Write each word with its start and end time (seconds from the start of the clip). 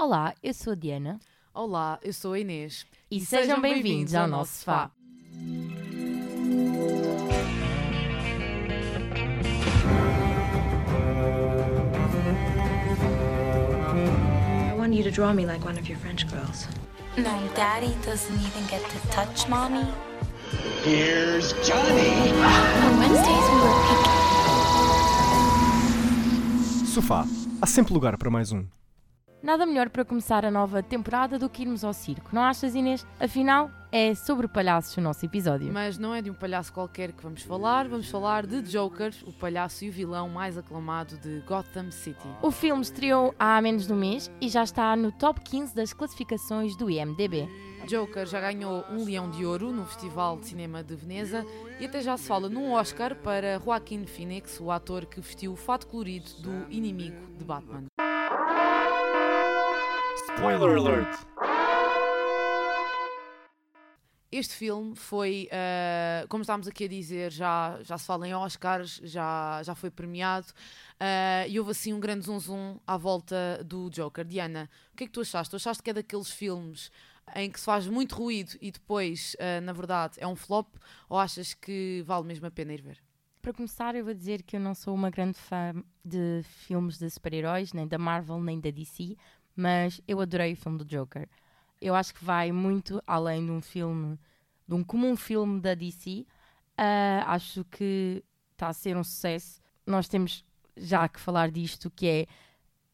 Olá, 0.00 0.32
eu 0.44 0.54
sou 0.54 0.74
a 0.74 0.76
Diana 0.76 1.18
Olá, 1.52 1.98
eu 2.04 2.12
sou 2.12 2.32
a 2.32 2.38
Inês. 2.38 2.86
e, 3.10 3.20
sejam 3.20 3.60
bem-vindos 3.60 4.14
ao 4.14 4.28
nosso. 4.28 4.64
I 13.90 14.74
want 14.78 14.94
you 14.94 15.02
to 15.02 15.10
draw 15.10 15.32
me 15.34 15.44
like 15.46 15.64
one 15.64 15.76
of 15.76 15.88
your 15.88 15.98
French 15.98 16.24
girls. 16.28 16.68
No, 17.16 17.48
Daddy 17.56 17.92
doesn't 18.04 18.36
even 18.36 18.66
get 18.70 18.80
to 18.88 19.08
touch 19.08 19.48
Mommy. 19.48 19.84
Here's 20.84 21.52
Johnny. 21.66 22.30
On 22.86 22.98
Wednesdays 23.00 23.48
we 23.50 23.60
were 23.64 23.74
picking. 23.88 24.14
Sofá. 26.86 27.26
Há 27.60 27.66
sempre 27.66 27.92
lugar 27.92 28.16
para 28.16 28.30
mais 28.30 28.52
um. 28.52 28.64
Nada 29.40 29.64
melhor 29.64 29.88
para 29.88 30.04
começar 30.04 30.44
a 30.44 30.50
nova 30.50 30.82
temporada 30.82 31.38
do 31.38 31.48
que 31.48 31.62
irmos 31.62 31.84
ao 31.84 31.92
circo, 31.92 32.30
não 32.32 32.42
achas, 32.42 32.74
Inês? 32.74 33.06
Afinal, 33.20 33.70
é 33.92 34.12
sobre 34.12 34.48
palhaços 34.48 34.96
o 34.96 35.00
nosso 35.00 35.24
episódio. 35.24 35.72
Mas 35.72 35.96
não 35.96 36.12
é 36.12 36.20
de 36.20 36.28
um 36.28 36.34
palhaço 36.34 36.72
qualquer 36.72 37.12
que 37.12 37.22
vamos 37.22 37.42
falar, 37.42 37.86
vamos 37.86 38.10
falar 38.10 38.44
de 38.44 38.60
Joker, 38.62 39.14
o 39.24 39.32
palhaço 39.32 39.84
e 39.84 39.90
o 39.90 39.92
vilão 39.92 40.28
mais 40.28 40.58
aclamado 40.58 41.16
de 41.18 41.40
Gotham 41.46 41.92
City. 41.92 42.28
O 42.42 42.50
filme 42.50 42.82
estreou 42.82 43.32
há 43.38 43.62
menos 43.62 43.86
de 43.86 43.92
um 43.92 43.96
mês 43.96 44.28
e 44.40 44.48
já 44.48 44.64
está 44.64 44.96
no 44.96 45.12
top 45.12 45.40
15 45.40 45.72
das 45.72 45.92
classificações 45.92 46.76
do 46.76 46.90
IMDB. 46.90 47.48
Joker 47.86 48.26
já 48.26 48.40
ganhou 48.40 48.84
um 48.90 49.04
Leão 49.04 49.30
de 49.30 49.46
Ouro 49.46 49.72
no 49.72 49.86
Festival 49.86 50.36
de 50.38 50.46
Cinema 50.46 50.82
de 50.82 50.96
Veneza 50.96 51.46
e 51.78 51.86
até 51.86 52.02
já 52.02 52.16
se 52.16 52.26
fala 52.26 52.48
num 52.48 52.72
Oscar 52.72 53.14
para 53.14 53.58
Joaquin 53.60 54.04
Phoenix, 54.04 54.60
o 54.60 54.70
ator 54.70 55.06
que 55.06 55.20
vestiu 55.20 55.52
o 55.52 55.56
fato 55.56 55.86
colorido 55.86 56.28
do 56.40 56.66
inimigo 56.70 57.16
de 57.38 57.44
Batman. 57.44 57.87
Spoiler 60.38 60.78
alert! 60.78 61.18
Este 64.30 64.54
filme 64.54 64.94
foi, 64.94 65.48
eh, 65.50 66.26
como 66.28 66.42
estávamos 66.42 66.68
aqui 66.68 66.84
a 66.84 66.88
dizer, 66.88 67.32
já, 67.32 67.80
já 67.82 67.98
se 67.98 68.06
fala 68.06 68.28
em 68.28 68.32
Oscars, 68.32 69.00
já, 69.02 69.60
já 69.64 69.74
foi 69.74 69.90
premiado 69.90 70.46
eh, 71.00 71.46
e 71.48 71.58
houve 71.58 71.72
assim 71.72 71.92
um 71.92 71.98
grande 71.98 72.24
zum 72.24 72.38
zum 72.38 72.78
à 72.86 72.96
volta 72.96 73.64
do 73.64 73.90
Joker. 73.90 74.24
Diana, 74.24 74.70
o 74.92 74.96
que 74.96 75.02
é 75.02 75.06
que 75.08 75.12
tu 75.12 75.22
achaste? 75.22 75.50
Tu 75.50 75.56
achaste 75.56 75.82
que 75.82 75.90
é 75.90 75.92
daqueles 75.92 76.30
filmes 76.30 76.92
em 77.34 77.50
que 77.50 77.58
se 77.58 77.66
faz 77.66 77.88
muito 77.88 78.14
ruído 78.14 78.52
e 78.60 78.70
depois, 78.70 79.34
eh, 79.40 79.60
na 79.60 79.72
verdade, 79.72 80.18
é 80.18 80.26
um 80.28 80.36
flop 80.36 80.68
ou 81.08 81.18
achas 81.18 81.52
que 81.52 82.04
vale 82.06 82.24
mesmo 82.24 82.46
a 82.46 82.50
pena 82.52 82.72
ir 82.72 82.80
ver? 82.80 83.02
Para 83.40 83.52
começar, 83.52 83.94
eu 83.94 84.04
vou 84.04 84.12
dizer 84.12 84.42
que 84.42 84.56
eu 84.56 84.60
não 84.60 84.74
sou 84.74 84.94
uma 84.94 85.10
grande 85.10 85.38
fã 85.38 85.72
de 86.04 86.42
filmes 86.44 86.98
de 86.98 87.08
super-heróis, 87.08 87.72
nem 87.72 87.86
da 87.86 87.96
Marvel, 87.96 88.40
nem 88.40 88.60
da 88.60 88.70
DC, 88.70 89.16
mas 89.58 90.00
eu 90.06 90.20
adorei 90.20 90.52
o 90.52 90.56
filme 90.56 90.78
do 90.78 90.84
Joker. 90.84 91.28
Eu 91.80 91.96
acho 91.96 92.14
que 92.14 92.24
vai 92.24 92.52
muito 92.52 93.02
além 93.04 93.44
de 93.44 93.50
um 93.50 93.60
filme, 93.60 94.16
de 94.68 94.74
um 94.74 94.84
comum 94.84 95.16
filme 95.16 95.60
da 95.60 95.74
DC. 95.74 96.24
Ah, 96.76 97.24
acho 97.34 97.64
que 97.64 98.22
está 98.52 98.68
a 98.68 98.72
ser 98.72 98.96
um 98.96 99.02
sucesso. 99.02 99.60
Nós 99.84 100.06
temos 100.06 100.44
já 100.76 101.08
que 101.08 101.18
falar 101.18 101.50
disto, 101.50 101.90
que 101.90 102.06
é 102.06 102.26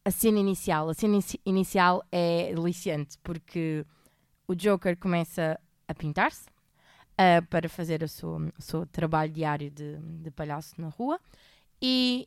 a 0.06 0.10
cena 0.10 0.38
inicial. 0.38 0.88
A 0.88 0.94
cena 0.94 1.14
inici- 1.16 1.40
inicial 1.44 2.02
é 2.10 2.54
deliciante, 2.54 3.18
porque 3.22 3.84
o 4.48 4.54
Joker 4.54 4.96
começa 4.96 5.60
a 5.86 5.94
pintar-se 5.94 6.46
ah, 7.18 7.42
para 7.50 7.68
fazer 7.68 8.02
o 8.02 8.08
seu, 8.08 8.36
o 8.58 8.62
seu 8.62 8.86
trabalho 8.86 9.30
diário 9.30 9.70
de, 9.70 9.98
de 9.98 10.30
palhaço 10.30 10.80
na 10.80 10.88
rua 10.88 11.20
e 11.80 12.26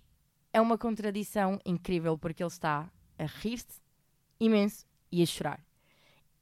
é 0.53 0.61
uma 0.61 0.77
contradição 0.77 1.59
incrível 1.65 2.17
porque 2.19 2.43
ele 2.43 2.47
está 2.51 2.87
a 3.17 3.25
rir-se 3.25 3.81
imenso 4.39 4.85
e 5.11 5.21
a 5.21 5.25
chorar. 5.25 5.63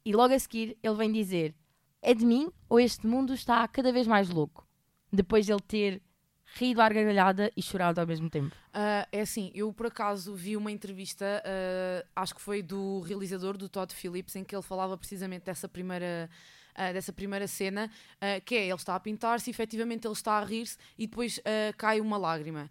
E 0.04 0.14
logo 0.14 0.34
a 0.34 0.40
seguir 0.40 0.78
ele 0.82 0.96
vem 0.96 1.12
dizer: 1.12 1.56
É 2.02 2.14
de 2.14 2.26
mim 2.26 2.52
ou 2.70 2.80
este 2.80 3.06
mundo 3.08 3.34
está 3.34 3.68
cada 3.68 3.92
vez 3.92 4.08
mais 4.08 4.30
louco? 4.30 4.68
Depois 5.12 5.46
de 5.46 5.52
ele 5.52 5.62
ter 5.62 6.02
rido 6.54 6.82
à 6.82 6.88
gargalhada 6.88 7.52
e 7.56 7.62
chorado 7.62 8.00
ao 8.00 8.08
mesmo 8.08 8.30
tempo. 8.30 8.56
Ah, 8.74 9.08
é 9.12 9.22
assim, 9.22 9.52
eu 9.54 9.74
por 9.74 9.88
acaso 9.88 10.34
vi 10.36 10.56
uma 10.56 10.72
entrevista, 10.72 11.44
ah, 11.44 12.06
acho 12.16 12.36
que 12.36 12.42
foi 12.42 12.62
do 12.62 13.02
realizador, 13.02 13.58
do 13.58 13.68
Todd 13.68 13.94
Phillips, 13.94 14.36
em 14.36 14.44
que 14.44 14.56
ele 14.56 14.62
falava 14.62 14.98
precisamente 14.98 15.44
dessa 15.44 15.68
primeira, 15.68 16.30
ah, 16.76 16.92
dessa 16.94 17.12
primeira 17.12 17.48
cena, 17.48 17.90
ah, 18.22 18.40
que 18.40 18.56
é 18.56 18.66
ele 18.66 18.76
está 18.76 18.96
a 18.96 19.00
pintar-se, 19.00 19.50
efetivamente 19.50 20.06
ele 20.06 20.14
está 20.14 20.34
a 20.34 20.46
rir-se 20.46 20.78
e 20.98 21.08
depois 21.08 21.40
ah, 21.44 21.74
cai 21.78 22.00
uma 22.00 22.18
lágrima. 22.18 22.70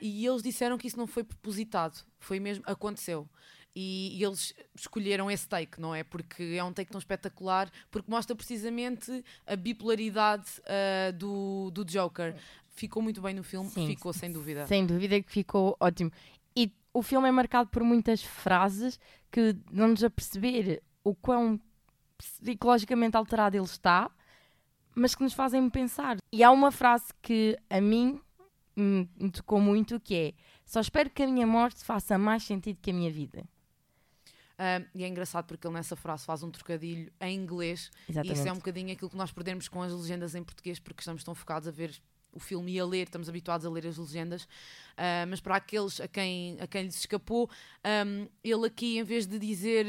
E 0.00 0.26
eles 0.26 0.42
disseram 0.42 0.76
que 0.76 0.86
isso 0.86 0.96
não 0.96 1.06
foi 1.06 1.24
propositado, 1.24 1.98
foi 2.18 2.40
mesmo, 2.40 2.64
aconteceu. 2.66 3.28
E, 3.76 4.16
e 4.16 4.24
eles 4.24 4.54
escolheram 4.74 5.30
esse 5.30 5.48
take, 5.48 5.80
não 5.80 5.94
é? 5.94 6.04
Porque 6.04 6.42
é 6.56 6.62
um 6.62 6.72
take 6.72 6.90
tão 6.90 6.98
espetacular, 6.98 7.70
porque 7.90 8.10
mostra 8.10 8.36
precisamente 8.36 9.24
a 9.46 9.56
bipolaridade 9.56 10.46
ah, 10.64 11.10
do, 11.10 11.70
do 11.72 11.84
Joker. 11.84 12.36
Ficou 12.68 13.02
muito 13.02 13.20
bem 13.20 13.34
no 13.34 13.42
filme, 13.42 13.68
Sim, 13.70 13.86
ficou 13.86 14.12
sem 14.12 14.30
dúvida. 14.30 14.66
Sem 14.66 14.86
dúvida 14.86 15.20
que 15.20 15.30
ficou 15.30 15.76
ótimo. 15.80 16.12
E 16.56 16.72
o 16.92 17.02
filme 17.02 17.28
é 17.28 17.32
marcado 17.32 17.68
por 17.68 17.82
muitas 17.82 18.22
frases 18.22 18.98
que 19.30 19.52
dão-nos 19.72 20.04
a 20.04 20.10
perceber 20.10 20.82
o 21.02 21.14
quão 21.14 21.60
psicologicamente 22.16 23.16
alterado 23.16 23.56
ele 23.56 23.64
está, 23.64 24.10
mas 24.94 25.14
que 25.14 25.22
nos 25.22 25.32
fazem 25.32 25.68
pensar. 25.68 26.18
E 26.32 26.44
há 26.44 26.50
uma 26.50 26.70
frase 26.70 27.06
que 27.20 27.58
a 27.68 27.80
mim 27.80 28.20
me 28.76 29.30
tocou 29.32 29.60
muito, 29.60 29.98
que 30.00 30.14
é 30.14 30.34
só 30.64 30.80
espero 30.80 31.10
que 31.10 31.22
a 31.22 31.26
minha 31.26 31.46
morte 31.46 31.84
faça 31.84 32.16
mais 32.16 32.42
sentido 32.42 32.78
que 32.80 32.90
a 32.90 32.94
minha 32.94 33.10
vida. 33.10 33.44
E 34.94 35.02
é 35.04 35.08
engraçado 35.08 35.46
porque 35.46 35.66
ele 35.66 35.74
nessa 35.74 35.96
frase 35.96 36.24
faz 36.24 36.42
um 36.42 36.50
trocadilho 36.50 37.12
em 37.20 37.36
inglês. 37.36 37.90
E 38.08 38.12
Exatamente. 38.12 38.38
isso 38.38 38.48
é 38.48 38.52
um 38.52 38.56
bocadinho 38.56 38.92
aquilo 38.92 39.10
que 39.10 39.16
nós 39.16 39.32
perdemos 39.32 39.68
com 39.68 39.82
as 39.82 39.92
legendas 39.92 40.34
em 40.34 40.42
português, 40.44 40.78
porque 40.78 41.00
estamos 41.00 41.24
tão 41.24 41.34
focados 41.34 41.66
a 41.68 41.70
ver 41.72 41.94
o 42.32 42.40
filme 42.40 42.72
e 42.72 42.80
a 42.80 42.84
ler, 42.84 43.04
estamos 43.04 43.28
habituados 43.28 43.64
a 43.64 43.70
ler 43.70 43.86
as 43.86 43.96
legendas. 43.96 44.48
Ah, 44.96 45.24
mas 45.28 45.40
para 45.40 45.56
aqueles 45.56 46.00
a 46.00 46.08
quem, 46.08 46.56
a 46.60 46.66
quem 46.66 46.82
lhes 46.84 46.96
escapou, 46.96 47.48
ahm, 47.84 48.26
ele 48.42 48.66
aqui, 48.66 48.98
em 48.98 49.04
vez 49.04 49.26
de 49.26 49.38
dizer. 49.38 49.86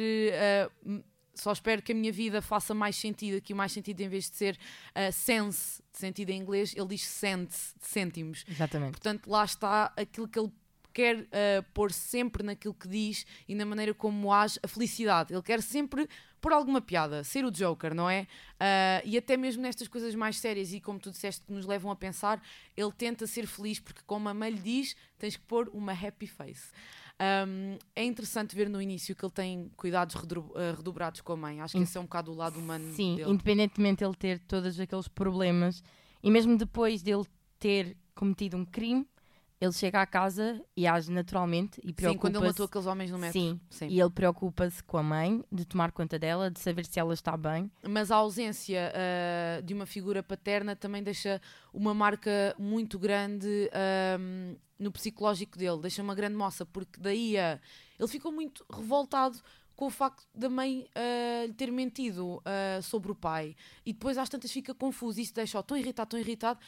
m- 0.85 1.03
só 1.37 1.51
espero 1.51 1.81
que 1.81 1.91
a 1.91 1.95
minha 1.95 2.13
vida 2.13 2.41
faça 2.41 2.73
mais 2.73 2.95
sentido. 2.95 3.35
Aqui, 3.37 3.53
mais 3.53 3.71
sentido, 3.73 3.99
em 3.99 4.07
vez 4.07 4.29
de 4.29 4.37
ser 4.37 4.57
ah, 4.93 5.11
sense, 5.11 5.81
de 5.91 5.97
sentido 5.99 6.29
em 6.29 6.39
inglês, 6.39 6.73
ele 6.73 6.87
diz 6.87 7.03
sense, 7.03 7.73
de 7.77 7.85
cêntimos. 7.85 8.45
Exatamente. 8.47 8.91
Portanto, 8.91 9.27
lá 9.29 9.43
está 9.43 9.91
aquilo 9.97 10.29
que 10.29 10.39
ele 10.39 10.51
quer 10.95 11.27
ah, 11.31 11.63
pôr 11.73 11.91
sempre 11.91 12.41
naquilo 12.41 12.73
que 12.73 12.87
diz 12.87 13.25
e 13.47 13.53
na 13.53 13.65
maneira 13.65 13.93
como 13.93 14.31
age 14.31 14.57
a 14.63 14.67
felicidade. 14.67 15.33
Ele 15.33 15.43
quer 15.43 15.61
sempre 15.61 16.07
pôr 16.39 16.53
alguma 16.53 16.79
piada, 16.79 17.23
ser 17.23 17.43
o 17.43 17.51
Joker, 17.51 17.93
não 17.93 18.09
é? 18.09 18.25
Ah, 18.57 19.01
e 19.03 19.17
até 19.17 19.35
mesmo 19.35 19.61
nestas 19.61 19.89
coisas 19.89 20.15
mais 20.15 20.39
sérias 20.39 20.71
e 20.71 20.79
como 20.79 20.97
tu 20.97 21.11
disseste 21.11 21.45
que 21.45 21.51
nos 21.51 21.65
levam 21.65 21.91
a 21.91 21.95
pensar, 21.95 22.41
ele 22.77 22.91
tenta 22.93 23.27
ser 23.27 23.45
feliz 23.45 23.79
porque, 23.79 24.01
como 24.07 24.29
a 24.29 24.33
mãe 24.33 24.51
lhe 24.51 24.59
diz, 24.59 24.95
tens 25.19 25.35
que 25.35 25.43
pôr 25.43 25.69
uma 25.73 25.91
happy 25.91 26.27
face. 26.27 26.71
Um, 27.47 27.77
é 27.95 28.03
interessante 28.03 28.55
ver 28.55 28.67
no 28.69 28.81
início 28.81 29.15
que 29.15 29.23
ele 29.23 29.31
tem 29.31 29.71
cuidados 29.75 30.15
ah, 30.15 30.75
redobrados 30.75 31.19
com 31.19 31.33
a 31.33 31.37
mãe. 31.37 31.59
Acho 31.59 31.75
que 31.75 31.83
esse 31.83 31.97
é 31.97 31.99
um 31.99 32.03
bocado 32.03 32.31
o 32.31 32.35
lado 32.35 32.57
humano 32.57 32.93
Sim, 32.93 33.17
dele. 33.17 33.31
independentemente 33.31 33.99
de 33.99 34.05
ele 34.05 34.15
ter 34.15 34.39
todos 34.39 34.79
aqueles 34.79 35.09
problemas 35.09 35.83
e 36.23 36.31
mesmo 36.31 36.57
depois 36.57 37.01
dele 37.01 37.23
ter 37.59 37.97
cometido 38.13 38.55
um 38.55 38.65
crime, 38.65 39.05
ele 39.65 39.73
chega 39.73 40.01
à 40.01 40.05
casa 40.05 40.61
e 40.77 40.87
age 40.87 41.11
naturalmente 41.11 41.79
e 41.83 41.87
Sim, 41.87 41.93
preocupa-se. 41.93 42.19
quando 42.21 42.35
ele 42.37 42.47
matou 42.47 42.65
aqueles 42.65 42.87
homens 42.87 43.11
no 43.11 43.17
metro. 43.17 43.39
Sim, 43.39 43.59
Sim. 43.69 43.87
e 43.87 43.99
ele 43.99 44.09
preocupa-se 44.09 44.83
com 44.83 44.97
a 44.97 45.03
mãe, 45.03 45.43
de 45.51 45.65
tomar 45.65 45.91
conta 45.91 46.17
dela, 46.17 46.49
de 46.49 46.59
saber 46.59 46.85
se 46.85 46.99
ela 46.99 47.13
está 47.13 47.35
bem. 47.35 47.69
mas 47.87 48.11
a 48.11 48.15
ausência 48.15 48.91
ah, 48.95 49.61
de 49.61 49.73
uma 49.73 49.85
figura 49.85 50.21
paterna 50.23 50.75
também 50.75 51.03
deixa 51.03 51.41
uma 51.73 51.93
marca 51.93 52.55
muito 52.57 52.97
grande 52.99 53.69
ahm, 53.73 54.55
no 54.79 54.91
psicológico 54.91 55.57
dele, 55.57 55.79
deixa 55.81 56.01
uma 56.01 56.15
grande 56.15 56.35
moça, 56.35 56.65
porque 56.65 56.99
daí 56.99 57.37
a- 57.37 57.59
ele 57.99 58.07
ficou 58.07 58.31
muito 58.31 58.65
revoltado 58.71 59.39
com 59.75 59.87
o 59.87 59.89
facto 59.89 60.25
da 60.33 60.49
mãe 60.49 60.87
ah, 60.95 61.45
lhe 61.45 61.53
ter 61.53 61.71
mentido 61.71 62.41
ah, 62.45 62.81
sobre 62.81 63.11
o 63.11 63.15
pai 63.15 63.55
e 63.85 63.91
depois 63.93 64.17
às 64.17 64.29
tantas 64.29 64.51
fica 64.51 64.73
confuso, 64.73 65.19
isso 65.19 65.33
deixa-o 65.33 65.63
tão 65.63 65.77
irritado, 65.77 66.09
tão 66.11 66.19
irritado 66.19 66.59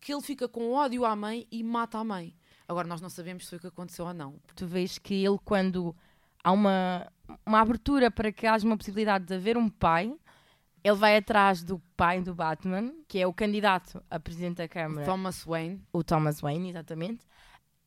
que 0.00 0.12
ele 0.12 0.22
fica 0.22 0.46
com 0.46 0.72
ódio 0.72 1.04
à 1.04 1.16
mãe 1.16 1.46
e 1.50 1.62
mata 1.64 1.98
a 1.98 2.04
mãe. 2.04 2.34
Agora 2.68 2.88
nós 2.88 3.00
não 3.00 3.08
sabemos 3.08 3.44
se 3.44 3.50
foi 3.50 3.58
o 3.58 3.60
que 3.60 3.66
aconteceu 3.68 4.06
ou 4.06 4.14
não. 4.14 4.34
Tu 4.54 4.66
vês 4.66 4.98
que 4.98 5.14
ele, 5.24 5.38
quando 5.44 5.94
há 6.42 6.52
uma, 6.52 7.10
uma 7.44 7.60
abertura 7.60 8.10
para 8.10 8.32
que 8.32 8.46
haja 8.46 8.66
uma 8.66 8.76
possibilidade 8.76 9.24
de 9.24 9.34
haver 9.34 9.56
um 9.56 9.68
pai, 9.68 10.14
ele 10.82 10.96
vai 10.96 11.16
atrás 11.16 11.64
do 11.64 11.80
pai 11.96 12.22
do 12.22 12.34
Batman, 12.34 12.92
que 13.08 13.18
é 13.18 13.26
o 13.26 13.32
candidato 13.32 14.02
a 14.08 14.20
presidente 14.20 14.58
da 14.58 14.68
Câmara. 14.68 15.04
Thomas 15.04 15.42
Wayne 15.44 15.82
o 15.92 16.04
Thomas 16.04 16.40
Wayne, 16.40 16.70
exatamente, 16.70 17.26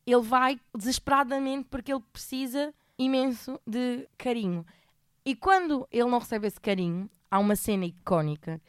ele 0.06 0.20
vai 0.20 0.60
desesperadamente 0.76 1.68
porque 1.70 1.92
ele 1.92 2.04
precisa 2.12 2.74
imenso 2.98 3.58
de 3.66 4.06
carinho. 4.18 4.66
E 5.24 5.34
quando 5.34 5.88
ele 5.90 6.10
não 6.10 6.18
recebe 6.18 6.46
esse 6.46 6.60
carinho, 6.60 7.08
há 7.30 7.38
uma 7.38 7.56
cena 7.56 7.86
icónica 7.86 8.60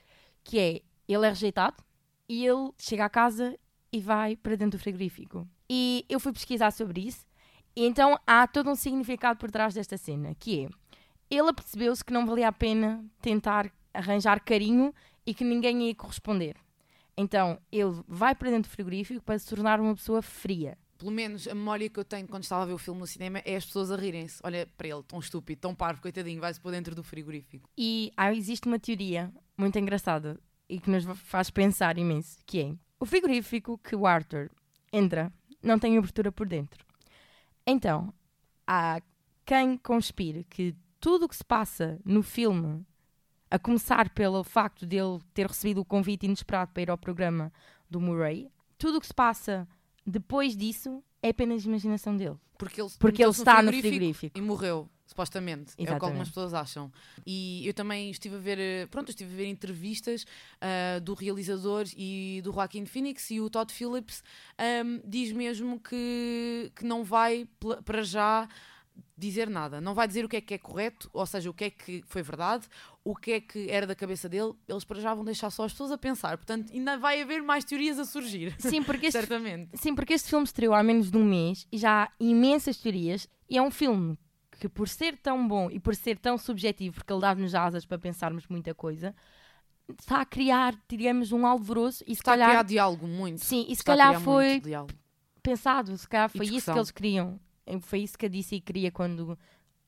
que 0.43 0.59
é 0.59 0.81
ele 1.07 1.25
é 1.25 1.29
rejeitado 1.29 1.83
e 2.29 2.45
ele 2.45 2.71
chega 2.77 3.05
à 3.05 3.09
casa 3.09 3.57
e 3.91 3.99
vai 3.99 4.37
para 4.37 4.55
dentro 4.55 4.79
do 4.79 4.81
frigorífico. 4.81 5.45
E 5.73 6.05
eu 6.09 6.19
fui 6.19 6.33
pesquisar 6.33 6.71
sobre 6.71 6.99
isso, 6.99 7.25
e 7.73 7.85
então 7.85 8.19
há 8.27 8.45
todo 8.45 8.69
um 8.69 8.75
significado 8.75 9.39
por 9.39 9.49
trás 9.49 9.73
desta 9.73 9.95
cena, 9.95 10.35
que 10.35 10.65
é 10.65 10.69
ele 11.29 11.47
apercebeu-se 11.47 12.03
que 12.03 12.11
não 12.11 12.25
valia 12.25 12.49
a 12.49 12.51
pena 12.51 13.05
tentar 13.21 13.71
arranjar 13.93 14.41
carinho 14.41 14.93
e 15.25 15.33
que 15.33 15.45
ninguém 15.45 15.87
ia 15.87 15.95
corresponder. 15.95 16.57
Então 17.15 17.57
ele 17.71 18.03
vai 18.05 18.35
para 18.35 18.49
dentro 18.49 18.69
do 18.69 18.73
frigorífico 18.73 19.23
para 19.23 19.39
se 19.39 19.47
tornar 19.47 19.79
uma 19.79 19.95
pessoa 19.95 20.21
fria. 20.21 20.77
Pelo 20.97 21.09
menos 21.09 21.47
a 21.47 21.55
memória 21.55 21.87
que 21.87 21.97
eu 21.97 22.03
tenho 22.03 22.27
quando 22.27 22.43
estava 22.43 22.63
a 22.63 22.65
ver 22.65 22.73
o 22.73 22.77
filme 22.77 22.99
no 22.99 23.07
cinema 23.07 23.41
é 23.45 23.55
as 23.55 23.65
pessoas 23.65 23.91
a 23.91 23.95
rirem-se. 23.95 24.41
Olha 24.43 24.67
para 24.75 24.89
ele, 24.89 25.03
tão 25.03 25.19
estúpido, 25.19 25.61
tão 25.61 25.73
parvo, 25.73 26.01
coitadinho, 26.01 26.41
vai-se 26.41 26.59
por 26.59 26.73
dentro 26.73 26.93
do 26.93 27.01
frigorífico. 27.01 27.69
E 27.77 28.11
ah, 28.17 28.33
existe 28.33 28.67
uma 28.67 28.77
teoria 28.77 29.31
muito 29.57 29.79
engraçada 29.79 30.37
e 30.67 30.81
que 30.81 30.89
nos 30.89 31.05
faz 31.21 31.49
pensar 31.49 31.97
imenso, 31.97 32.39
que 32.45 32.59
é 32.59 32.75
o 32.99 33.05
frigorífico 33.05 33.77
que 33.77 33.95
o 33.95 34.05
Arthur 34.05 34.51
entra 34.91 35.31
não 35.61 35.77
tem 35.79 35.97
abertura 35.97 36.31
por 36.31 36.47
dentro. 36.47 36.85
Então, 37.65 38.13
há 38.65 39.01
quem 39.45 39.77
conspire 39.77 40.43
que 40.49 40.75
tudo 40.99 41.25
o 41.25 41.29
que 41.29 41.35
se 41.35 41.43
passa 41.43 41.99
no 42.05 42.23
filme, 42.23 42.85
a 43.49 43.59
começar 43.59 44.09
pelo 44.09 44.43
facto 44.43 44.85
de 44.85 44.97
ele 44.97 45.19
ter 45.33 45.47
recebido 45.47 45.81
o 45.81 45.85
convite 45.85 46.25
inesperado 46.25 46.71
para 46.71 46.83
ir 46.83 46.89
ao 46.89 46.97
programa 46.97 47.51
do 47.89 47.99
Murray, 47.99 48.49
tudo 48.77 48.97
o 48.97 49.01
que 49.01 49.07
se 49.07 49.13
passa 49.13 49.67
depois 50.05 50.55
disso 50.55 51.03
é 51.21 51.29
apenas 51.29 51.65
imaginação 51.65 52.15
dele. 52.15 52.37
Porque 52.57 52.81
ele, 52.81 52.89
Porque 52.99 53.23
ele 53.23 53.31
está 53.31 53.61
no 53.61 53.71
frigorífico. 53.71 54.37
e 54.37 54.41
morreu, 54.41 54.87
supostamente. 55.11 55.71
É 55.71 55.73
o 55.73 55.75
que 55.75 55.81
Exatamente. 55.83 56.03
algumas 56.05 56.27
pessoas 56.29 56.53
acham. 56.53 56.91
E 57.25 57.67
eu 57.67 57.73
também 57.73 58.09
estive 58.09 58.35
a 58.35 58.39
ver, 58.39 58.57
eh, 58.59 58.87
pronto, 58.87 59.09
estive 59.09 59.33
a 59.33 59.37
ver 59.37 59.45
entrevistas 59.47 60.25
ah, 60.59 60.99
do 60.99 61.13
realizador 61.13 61.85
e 61.95 62.41
do 62.43 62.51
Joaquin 62.51 62.85
Phoenix 62.85 63.29
e 63.29 63.39
o 63.39 63.49
Todd 63.49 63.71
Phillips 63.73 64.23
ahm, 64.57 64.99
diz 65.05 65.31
mesmo 65.31 65.79
que, 65.79 66.71
que 66.75 66.85
não 66.85 67.03
vai 67.03 67.47
para 67.85 68.03
já 68.03 68.47
dizer 69.17 69.49
nada. 69.49 69.81
Não 69.81 69.93
vai 69.93 70.07
dizer 70.07 70.25
o 70.25 70.29
que 70.29 70.37
é 70.37 70.41
que 70.41 70.53
é 70.53 70.57
correto, 70.57 71.09
ou 71.13 71.25
seja, 71.25 71.49
o 71.49 71.53
que 71.53 71.65
é 71.65 71.69
que 71.69 72.03
foi 72.07 72.23
verdade, 72.23 72.65
o 73.03 73.15
que 73.15 73.33
é 73.33 73.41
que 73.41 73.69
era 73.69 73.85
da 73.85 73.95
cabeça 73.95 74.29
dele. 74.29 74.53
Eles 74.67 74.83
para 74.83 74.99
já 74.99 75.13
vão 75.13 75.25
deixar 75.25 75.49
só 75.49 75.65
as 75.65 75.73
pessoas 75.73 75.91
a 75.91 75.97
pensar. 75.97 76.37
Portanto, 76.37 76.71
ainda 76.73 76.97
vai 76.97 77.21
haver 77.21 77.41
mais 77.41 77.63
teorias 77.65 77.99
a 77.99 78.05
surgir. 78.05 78.55
Sim, 78.57 78.81
porque 78.81 79.07
este, 79.07 79.19
Certamente. 79.19 79.77
sim, 79.77 79.93
porque 79.93 80.13
este 80.13 80.29
filme 80.29 80.45
estreou 80.45 80.73
há 80.73 80.81
menos 80.81 81.11
de 81.11 81.17
um 81.17 81.25
mês 81.25 81.67
e 81.71 81.77
já 81.77 82.03
há 82.03 82.11
imensas 82.19 82.77
teorias. 82.77 83.27
E 83.49 83.57
é 83.57 83.61
um 83.61 83.71
filme 83.71 84.17
que, 84.61 84.69
por 84.69 84.87
ser 84.87 85.17
tão 85.17 85.47
bom 85.47 85.71
e 85.71 85.79
por 85.79 85.95
ser 85.95 86.19
tão 86.19 86.37
subjetivo, 86.37 86.93
porque 86.93 87.11
ele 87.11 87.19
dá-nos 87.21 87.55
asas 87.55 87.83
para 87.83 87.97
pensarmos 87.97 88.45
muita 88.47 88.75
coisa, 88.75 89.15
está 89.99 90.21
a 90.21 90.25
criar, 90.25 90.79
digamos, 90.87 91.31
um 91.31 91.47
alvoroço. 91.47 92.03
E 92.05 92.13
se 92.13 92.21
Está 92.21 92.33
a 92.33 92.35
calhar, 92.35 92.49
criar 92.49 92.63
diálogo 92.63 93.07
muito. 93.07 93.43
sim, 93.43 93.61
e 93.67 93.75
se 93.75 93.81
Está 93.81 93.93
a 93.93 93.97
calhar 93.97 94.21
foi 94.21 94.61
pensado, 95.41 95.97
se 95.97 96.07
calhar 96.07 96.29
foi 96.29 96.45
isso 96.45 96.71
que 96.71 96.77
eles 96.77 96.91
queriam. 96.91 97.39
Foi 97.81 98.01
isso 98.01 98.15
que 98.15 98.27
a 98.27 98.29
DC 98.29 98.59
queria 98.59 98.91
quando, 98.91 99.35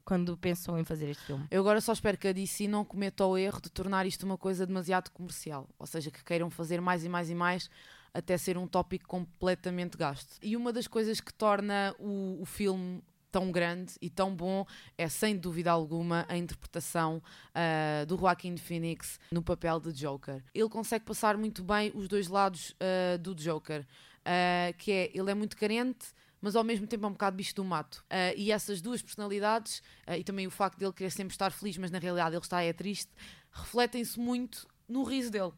quando 0.03 0.35
pensou 0.37 0.79
em 0.79 0.83
fazer 0.83 1.09
este 1.11 1.23
filme. 1.23 1.45
Eu 1.51 1.61
agora 1.61 1.79
só 1.79 1.93
espero 1.93 2.17
que 2.17 2.27
a 2.27 2.33
DC 2.33 2.67
não 2.67 2.83
cometa 2.83 3.23
o 3.27 3.37
erro 3.37 3.61
de 3.61 3.69
tornar 3.69 4.07
isto 4.07 4.23
uma 4.23 4.39
coisa 4.39 4.65
demasiado 4.65 5.11
comercial. 5.11 5.69
Ou 5.77 5.85
seja, 5.85 6.09
que 6.09 6.23
queiram 6.23 6.49
fazer 6.49 6.81
mais 6.81 7.05
e 7.05 7.09
mais 7.09 7.29
e 7.29 7.35
mais 7.35 7.69
até 8.11 8.37
ser 8.39 8.57
um 8.57 8.65
tópico 8.67 9.07
completamente 9.07 9.97
gasto. 9.97 10.37
E 10.41 10.57
uma 10.57 10.73
das 10.73 10.87
coisas 10.87 11.21
que 11.21 11.31
torna 11.31 11.93
o, 11.99 12.41
o 12.41 12.45
filme 12.45 13.03
tão 13.33 13.51
grande 13.51 13.93
e 13.99 14.11
tão 14.11 14.33
bom 14.35 14.63
é, 14.95 15.09
sem 15.09 15.35
dúvida 15.35 15.71
alguma, 15.71 16.23
a 16.29 16.37
interpretação 16.37 17.19
ah, 17.53 18.05
do 18.05 18.15
Joaquin 18.15 18.55
Phoenix 18.57 19.19
no 19.31 19.41
papel 19.41 19.79
de 19.79 19.91
Joker. 19.91 20.43
Ele 20.53 20.69
consegue 20.69 21.03
passar 21.03 21.35
muito 21.35 21.63
bem 21.63 21.91
os 21.95 22.07
dois 22.07 22.27
lados 22.27 22.75
ah, 22.79 23.17
do 23.17 23.33
Joker, 23.33 23.85
ah, 24.23 24.71
que 24.77 24.91
é, 24.91 25.11
ele 25.15 25.31
é 25.31 25.33
muito 25.33 25.57
carente, 25.57 26.05
mas 26.39 26.55
ao 26.55 26.63
mesmo 26.63 26.85
tempo 26.85 27.05
é 27.05 27.09
um 27.09 27.13
bocado 27.13 27.35
bicho 27.35 27.55
do 27.55 27.63
mato. 27.65 28.05
Ah, 28.07 28.33
e 28.35 28.51
essas 28.51 28.79
duas 28.81 29.01
personalidades, 29.01 29.81
ah, 30.05 30.15
e 30.15 30.23
também 30.23 30.45
o 30.45 30.51
facto 30.51 30.77
dele 30.77 30.93
querer 30.93 31.09
sempre 31.09 31.33
estar 31.33 31.51
feliz, 31.51 31.75
mas 31.77 31.89
na 31.89 31.97
realidade 31.97 32.35
ele 32.35 32.43
está 32.43 32.61
é 32.61 32.71
triste, 32.71 33.11
refletem-se 33.51 34.19
muito 34.19 34.67
no 34.87 35.03
riso 35.03 35.31
dele. 35.31 35.53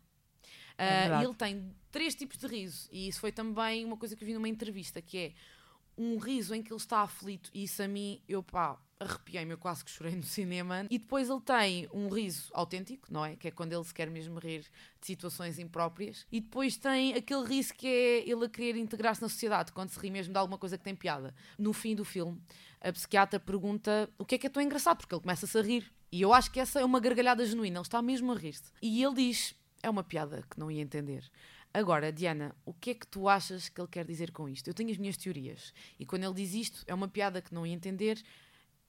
Ah, 0.77 0.83
É 1.19 1.23
ele 1.25 1.33
tem 1.35 1.75
três 1.91 2.15
tipos 2.15 2.37
de 2.37 2.47
riso, 2.47 2.87
e 2.89 3.09
isso 3.09 3.19
foi 3.19 3.33
também 3.33 3.83
uma 3.83 3.97
coisa 3.97 4.15
que 4.15 4.23
eu 4.23 4.27
vi 4.27 4.33
numa 4.33 4.47
entrevista, 4.47 5.01
que 5.01 5.17
é 5.17 5.33
um 5.97 6.17
riso 6.17 6.53
em 6.53 6.61
que 6.61 6.71
ele 6.71 6.79
está 6.79 7.01
aflito, 7.01 7.49
e 7.53 7.63
isso 7.63 7.81
a 7.81 7.87
mim, 7.87 8.21
eu 8.27 8.43
pá, 8.43 8.79
arrepiei-me, 8.99 9.51
eu 9.51 9.57
quase 9.57 9.83
que 9.83 9.91
chorei 9.91 10.15
no 10.15 10.23
cinema. 10.23 10.85
E 10.89 10.97
depois 10.97 11.29
ele 11.29 11.41
tem 11.41 11.89
um 11.93 12.09
riso 12.09 12.49
autêntico, 12.53 13.07
não 13.11 13.25
é? 13.25 13.35
Que 13.35 13.47
é 13.47 13.51
quando 13.51 13.73
ele 13.73 13.83
se 13.83 13.93
quer 13.93 14.09
mesmo 14.09 14.39
rir 14.39 14.61
de 14.61 15.07
situações 15.07 15.59
impróprias. 15.59 16.25
E 16.31 16.39
depois 16.39 16.77
tem 16.77 17.13
aquele 17.13 17.45
riso 17.45 17.73
que 17.73 17.87
é 17.87 18.29
ele 18.29 18.45
a 18.45 18.49
querer 18.49 18.79
integrar-se 18.79 19.21
na 19.21 19.29
sociedade, 19.29 19.71
quando 19.71 19.89
se 19.89 19.99
ri 19.99 20.09
mesmo 20.09 20.33
de 20.33 20.39
alguma 20.39 20.57
coisa 20.57 20.77
que 20.77 20.83
tem 20.83 20.95
piada. 20.95 21.33
No 21.57 21.73
fim 21.73 21.95
do 21.95 22.05
filme, 22.05 22.41
a 22.81 22.91
psiquiatra 22.91 23.39
pergunta 23.39 24.09
o 24.17 24.25
que 24.25 24.35
é 24.35 24.37
que 24.37 24.47
é 24.47 24.49
tão 24.49 24.61
engraçado, 24.61 24.97
porque 24.97 25.13
ele 25.13 25.21
começa-se 25.21 25.57
a 25.57 25.61
rir. 25.61 25.91
E 26.11 26.21
eu 26.21 26.33
acho 26.33 26.51
que 26.51 26.59
essa 26.59 26.79
é 26.79 26.85
uma 26.85 26.99
gargalhada 26.99 27.45
genuína, 27.45 27.77
ele 27.77 27.81
está 27.81 28.01
mesmo 28.01 28.31
a 28.31 28.35
rir-se. 28.35 28.71
E 28.81 29.03
ele 29.03 29.15
diz: 29.15 29.55
é 29.83 29.89
uma 29.89 30.03
piada 30.03 30.43
que 30.49 30.59
não 30.59 30.71
ia 30.71 30.81
entender. 30.81 31.29
Agora, 31.75 32.09
Diana, 32.09 32.55
o 32.65 32.73
que 32.73 32.91
é 32.91 32.93
que 32.93 33.05
tu 33.05 33.27
achas 33.27 33.67
que 33.67 33.81
ele 33.81 33.87
quer 33.89 34.05
dizer 34.05 34.31
com 34.31 34.47
isto? 34.47 34.69
Eu 34.69 34.73
tenho 34.73 34.91
as 34.91 34.97
minhas 34.97 35.17
teorias. 35.17 35.73
E 35.99 36.05
quando 36.05 36.23
ele 36.23 36.33
diz 36.33 36.53
isto, 36.53 36.83
é 36.87 36.93
uma 36.93 37.09
piada 37.09 37.41
que 37.41 37.53
não 37.53 37.67
ia 37.67 37.73
entender, 37.73 38.17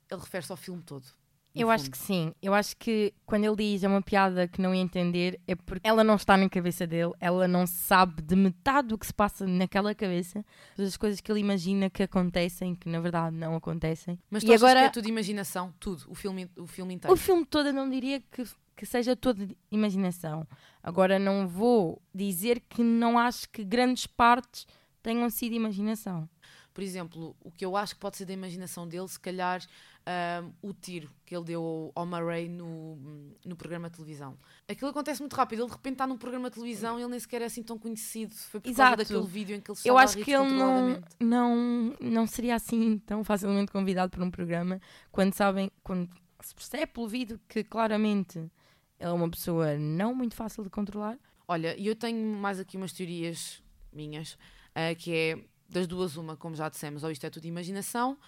ele 0.09 0.21
refere-se 0.21 0.53
ao 0.53 0.57
filme 0.57 0.81
todo. 0.85 1.05
Eu 1.53 1.69
acho 1.69 1.85
fundo. 1.85 1.93
que 1.93 1.99
sim. 1.99 2.33
Eu 2.41 2.55
acho 2.55 2.77
que 2.77 3.13
quando 3.25 3.45
ele 3.45 3.57
diz 3.57 3.83
é 3.83 3.89
uma 3.89 4.03
piada 4.03 4.47
que 4.47 4.61
não 4.61 4.73
ia 4.73 4.81
entender, 4.81 5.41
é 5.49 5.57
porque 5.57 5.89
ela 5.89 6.05
não 6.05 6.15
está 6.15 6.37
na 6.37 6.49
cabeça 6.49 6.87
dele, 6.87 7.13
ela 7.19 7.49
não 7.49 7.67
sabe 7.67 8.23
de 8.23 8.37
metade 8.37 8.89
do 8.89 8.99
que 8.99 9.07
se 9.07 9.15
passa 9.15 9.45
naquela 9.47 9.93
cabeça, 9.93 10.45
das 10.77 10.97
coisas 10.97 11.21
que 11.21 11.33
ele 11.33 11.41
imagina 11.41 11.91
que 11.91 12.05
acontecem, 12.05 12.77
que 12.77 12.89
na 12.89 13.01
verdade 13.01 13.35
não 13.35 13.57
acontecem. 13.57 14.17
Mas 14.31 14.45
tu 14.45 14.51
e 14.53 14.55
agora 14.55 14.81
que 14.81 14.87
é 14.87 14.91
tudo 14.91 15.09
imaginação? 15.09 15.75
Tudo, 15.81 16.05
o 16.09 16.15
filme, 16.15 16.49
o 16.57 16.67
filme 16.69 16.95
inteiro. 16.95 17.13
o 17.13 17.17
filme 17.17 17.45
todo 17.45 17.71
eu 17.71 17.73
não 17.73 17.91
diria 17.91 18.21
que, 18.21 18.45
que 18.77 18.85
seja 18.85 19.17
toda 19.17 19.49
imaginação. 19.71 20.47
Agora 20.83 21.19
não 21.19 21.49
vou 21.49 22.01
dizer 22.15 22.61
que 22.69 22.83
não 22.83 23.19
acho 23.19 23.49
que 23.49 23.65
grandes 23.65 24.07
partes 24.07 24.67
tenham 25.03 25.29
sido 25.31 25.55
imaginação. 25.55 26.29
Por 26.75 26.83
exemplo, 26.83 27.35
o 27.41 27.51
que 27.51 27.65
eu 27.65 27.75
acho 27.75 27.95
que 27.95 28.01
pode 28.01 28.19
ser 28.19 28.27
da 28.27 28.35
imaginação 28.35 28.87
dele, 28.87 29.09
se 29.09 29.19
calhar 29.19 29.63
ahm, 30.05 30.51
o 30.61 30.75
tiro 30.75 31.09
que 31.25 31.35
ele 31.35 31.45
deu 31.45 31.91
ao 31.95 32.05
Murray 32.05 32.51
no, 32.51 32.97
no 33.43 33.57
programa 33.57 33.89
de 33.89 33.97
televisão. 33.97 34.37
Aquilo 34.69 34.91
acontece 34.91 35.21
muito 35.21 35.35
rápido. 35.35 35.61
Ele 35.61 35.69
de 35.69 35.73
repente 35.73 35.95
está 35.95 36.07
num 36.07 36.19
programa 36.19 36.51
de 36.51 36.57
televisão 36.57 36.99
e 36.99 37.03
ele 37.03 37.11
nem 37.13 37.19
sequer 37.19 37.41
é 37.41 37.47
assim 37.47 37.63
tão 37.63 37.79
conhecido. 37.79 38.35
Foi 38.35 38.61
por 38.61 38.69
Exato. 38.69 38.97
causa 38.97 39.15
daquele 39.15 39.33
vídeo 39.33 39.57
em 39.57 39.61
que 39.63 39.71
ele 39.71 39.79
Eu 39.87 39.97
acho 39.97 40.19
que 40.19 40.31
ele 40.31 40.51
não, 40.51 41.03
não, 41.19 41.97
não 41.99 42.27
seria 42.27 42.55
assim 42.55 42.99
tão 42.99 43.25
facilmente 43.25 43.73
convidado 43.73 44.11
para 44.11 44.23
um 44.23 44.31
programa 44.31 44.79
quando 45.11 45.33
sabem, 45.33 45.73
quando 45.83 46.11
se 46.41 46.55
percebe 46.55 46.89
pelo 46.89 47.09
vídeo 47.09 47.41
que 47.49 47.65
claramente 47.65 48.51
ele 48.99 49.11
é 49.11 49.13
uma 49.13 49.31
pessoa 49.31 49.77
não 49.79 50.15
muito 50.15 50.35
fácil 50.35 50.65
de 50.65 50.71
controlar. 50.71 51.19
Olha, 51.49 51.77
e 51.77 51.87
eu 51.87 51.95
tenho 51.95 52.37
mais 52.37 52.59
aqui 52.59 52.77
umas 52.77 52.93
teorias 52.93 53.63
minhas, 53.93 54.37
ah, 54.75 54.95
que 54.95 55.15
é 55.15 55.45
das 55.69 55.87
duas 55.87 56.17
uma, 56.17 56.37
como 56.37 56.55
já 56.55 56.69
dissemos, 56.69 57.03
ou 57.05 57.11
isto 57.11 57.25
é 57.25 57.31
tudo 57.31 57.47
imaginação, 57.47 58.19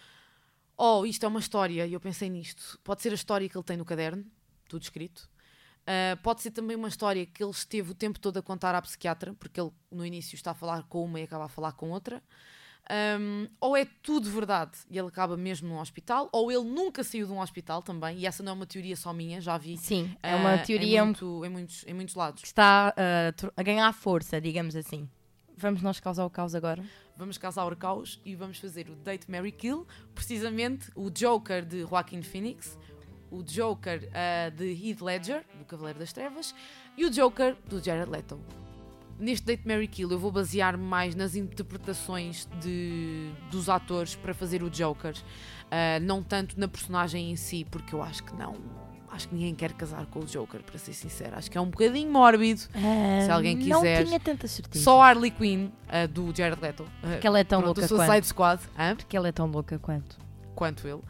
ou 0.76 1.06
isto 1.06 1.24
é 1.24 1.28
uma 1.28 1.40
história, 1.40 1.86
e 1.86 1.92
eu 1.92 2.00
pensei 2.00 2.28
nisto, 2.28 2.78
pode 2.84 3.02
ser 3.02 3.10
a 3.10 3.14
história 3.14 3.48
que 3.48 3.56
ele 3.56 3.64
tem 3.64 3.76
no 3.76 3.84
caderno, 3.84 4.24
tudo 4.68 4.82
escrito, 4.82 5.28
Ah, 5.90 6.18
pode 6.22 6.42
ser 6.42 6.50
também 6.50 6.76
uma 6.76 6.88
história 6.88 7.24
que 7.24 7.42
ele 7.42 7.50
esteve 7.50 7.90
o 7.92 7.94
tempo 7.94 8.20
todo 8.20 8.36
a 8.36 8.42
contar 8.42 8.74
à 8.74 8.82
psiquiatra, 8.82 9.32
porque 9.34 9.58
ele 9.58 9.70
no 9.90 10.04
início 10.04 10.34
está 10.34 10.50
a 10.50 10.54
falar 10.54 10.82
com 10.82 11.02
uma 11.02 11.18
e 11.18 11.22
acaba 11.22 11.46
a 11.46 11.48
falar 11.48 11.72
com 11.72 11.90
outra, 11.90 12.22
Ahm, 12.90 13.46
ou 13.60 13.76
é 13.76 13.84
tudo 14.02 14.30
verdade 14.30 14.72
e 14.90 14.98
ele 14.98 15.08
acaba 15.08 15.36
mesmo 15.36 15.68
num 15.68 15.78
hospital, 15.78 16.28
ou 16.32 16.50
ele 16.50 16.64
nunca 16.64 17.04
saiu 17.04 17.26
de 17.26 17.32
um 17.32 17.40
hospital 17.40 17.82
também, 17.82 18.18
e 18.18 18.26
essa 18.26 18.42
não 18.42 18.52
é 18.52 18.54
uma 18.54 18.66
teoria 18.66 18.96
só 18.96 19.12
minha, 19.12 19.40
já 19.42 19.58
vi. 19.58 19.76
Sim, 19.76 20.10
é 20.22 20.34
uma 20.34 20.54
ah, 20.54 20.58
teoria 20.58 21.00
em, 21.00 21.04
muito- 21.04 21.44
em 21.44 21.48
muitos, 21.50 21.84
em 21.86 21.92
muitos 21.94 22.14
lados. 22.14 22.40
que 22.40 22.48
está 22.48 22.94
ah, 22.96 23.32
tro- 23.36 23.52
a 23.56 23.62
ganhar 23.62 23.92
força, 23.92 24.40
digamos 24.40 24.74
assim. 24.74 25.08
Vamos 25.56 25.82
nós 25.82 26.00
causar 26.00 26.24
o 26.24 26.30
caos 26.30 26.54
agora? 26.54 26.82
vamos 27.16 27.36
causar 27.36 27.66
o 27.70 27.76
caos 27.76 28.20
e 28.24 28.36
vamos 28.36 28.58
fazer 28.58 28.88
o 28.88 28.94
Date 28.94 29.28
Mary 29.28 29.50
Kill, 29.50 29.84
precisamente 30.14 30.88
o 30.94 31.10
Joker 31.10 31.64
de 31.64 31.80
Joaquin 31.80 32.22
Phoenix, 32.22 32.78
o 33.30 33.42
Joker 33.42 34.08
ah, 34.14 34.50
de 34.50 34.70
Heath 34.72 35.00
Ledger, 35.02 35.44
do 35.58 35.64
Cavaleiro 35.64 35.98
das 35.98 36.12
Trevas, 36.12 36.54
e 36.96 37.04
o 37.04 37.10
Joker 37.10 37.56
do 37.68 37.82
Jared 37.84 38.08
Leto. 38.08 38.40
Neste 39.18 39.46
Date 39.46 39.66
Mary 39.66 39.88
Kill 39.88 40.10
eu 40.10 40.18
vou 40.18 40.30
basear-me 40.30 40.84
mais 40.84 41.14
nas 41.14 41.34
interpretações 41.34 42.48
de, 42.60 43.30
dos 43.50 43.68
atores 43.68 44.14
para 44.14 44.32
fazer 44.32 44.62
o 44.62 44.70
Joker, 44.70 45.14
ah, 45.70 45.98
não 46.00 46.22
tanto 46.22 46.58
na 46.58 46.68
personagem 46.68 47.30
em 47.30 47.36
si, 47.36 47.66
porque 47.70 47.94
eu 47.94 48.02
acho 48.02 48.22
que 48.24 48.34
não. 48.36 48.54
Acho 49.10 49.28
que 49.28 49.34
ninguém 49.34 49.54
quer 49.54 49.72
casar 49.72 50.04
com 50.06 50.20
o 50.20 50.24
Joker, 50.26 50.62
para 50.62 50.78
ser 50.78 50.92
sincera. 50.92 51.38
Acho 51.38 51.50
que 51.50 51.56
é 51.56 51.60
um 51.60 51.70
bocadinho 51.70 52.12
mórbido. 52.12 52.60
Se 52.60 53.30
alguém 53.32 53.56
Ah, 53.56 53.66
Não 53.66 53.80
quiser, 53.80 54.04
tinha 54.04 54.20
tanta 54.20 54.46
certeza. 54.46 54.84
Só 54.84 55.00
a 55.00 55.08
Harley 55.08 55.30
Quinn, 55.30 55.70
ah, 55.88 56.06
do 56.06 56.32
Jared 56.36 56.60
Leto, 56.60 56.84
Porque 57.00 57.26
ela 57.26 57.38
é 57.38 57.44
tão 57.44 57.62
Pronto, 57.62 57.78
louca 57.78 57.84
o 57.86 57.88
Suicide 57.96 58.10
quanto. 58.12 58.26
Squad, 58.26 58.62
hã? 58.78 58.94
Porque 58.96 59.16
ela 59.16 59.26
é 59.28 59.32
tão 59.32 59.46
louca 59.46 59.78
quanto. 59.78 60.18
quanto 60.54 60.86
ele. 60.86 61.00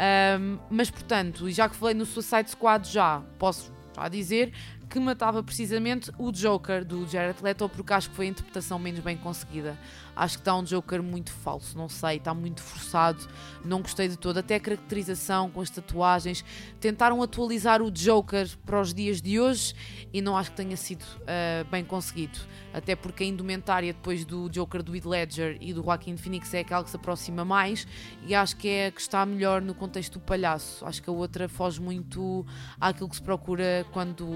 Ahm, 0.00 0.58
mas, 0.68 0.90
portanto, 0.90 1.48
e 1.48 1.52
já 1.52 1.68
que 1.68 1.76
falei 1.76 1.94
no 1.94 2.04
Suicide 2.04 2.50
Squad, 2.50 2.88
já 2.90 3.22
posso 3.38 3.72
já 3.96 4.08
dizer 4.08 4.52
que 4.88 5.00
matava 5.00 5.42
precisamente 5.42 6.10
o 6.18 6.30
Joker 6.30 6.84
do 6.84 7.06
Jared 7.08 7.42
Leto, 7.42 7.68
porque 7.68 7.92
acho 7.92 8.10
que 8.10 8.16
foi 8.16 8.26
a 8.26 8.28
interpretação 8.30 8.78
menos 8.78 9.00
bem 9.00 9.16
conseguida. 9.16 9.76
Acho 10.16 10.36
que 10.36 10.42
está 10.42 10.54
um 10.54 10.62
Joker 10.62 11.02
muito 11.02 11.32
falso, 11.32 11.76
não 11.76 11.88
sei, 11.88 12.16
está 12.16 12.32
muito 12.32 12.62
forçado, 12.62 13.26
não 13.64 13.82
gostei 13.82 14.08
de 14.08 14.16
todo. 14.16 14.38
Até 14.38 14.56
a 14.56 14.60
caracterização 14.60 15.50
com 15.50 15.60
as 15.60 15.70
tatuagens. 15.70 16.44
Tentaram 16.80 17.22
atualizar 17.22 17.82
o 17.82 17.90
Joker 17.90 18.48
para 18.64 18.80
os 18.80 18.94
dias 18.94 19.20
de 19.20 19.40
hoje 19.40 19.74
e 20.12 20.20
não 20.20 20.36
acho 20.36 20.50
que 20.50 20.56
tenha 20.56 20.76
sido 20.76 21.02
uh, 21.02 21.68
bem 21.70 21.84
conseguido. 21.84 22.38
Até 22.72 22.94
porque 22.94 23.24
a 23.24 23.26
indumentária 23.26 23.92
depois 23.92 24.24
do 24.24 24.48
Joker 24.48 24.82
do 24.82 24.94
Heath 24.94 25.06
Ledger 25.06 25.58
e 25.60 25.72
do 25.72 25.82
Joaquin 25.82 26.16
Phoenix 26.16 26.52
é 26.54 26.60
aquela 26.60 26.82
que 26.84 26.90
se 26.90 26.96
aproxima 26.96 27.44
mais 27.44 27.86
e 28.26 28.34
acho 28.34 28.56
que 28.56 28.68
é 28.68 28.86
a 28.86 28.90
que 28.90 29.00
está 29.00 29.24
melhor 29.24 29.62
no 29.62 29.74
contexto 29.74 30.14
do 30.14 30.20
palhaço. 30.20 30.84
Acho 30.84 31.02
que 31.02 31.10
a 31.10 31.12
outra 31.12 31.48
foge 31.48 31.80
muito 31.80 32.44
àquilo 32.80 33.08
que 33.08 33.16
se 33.16 33.22
procura 33.22 33.86
quando, 33.92 34.28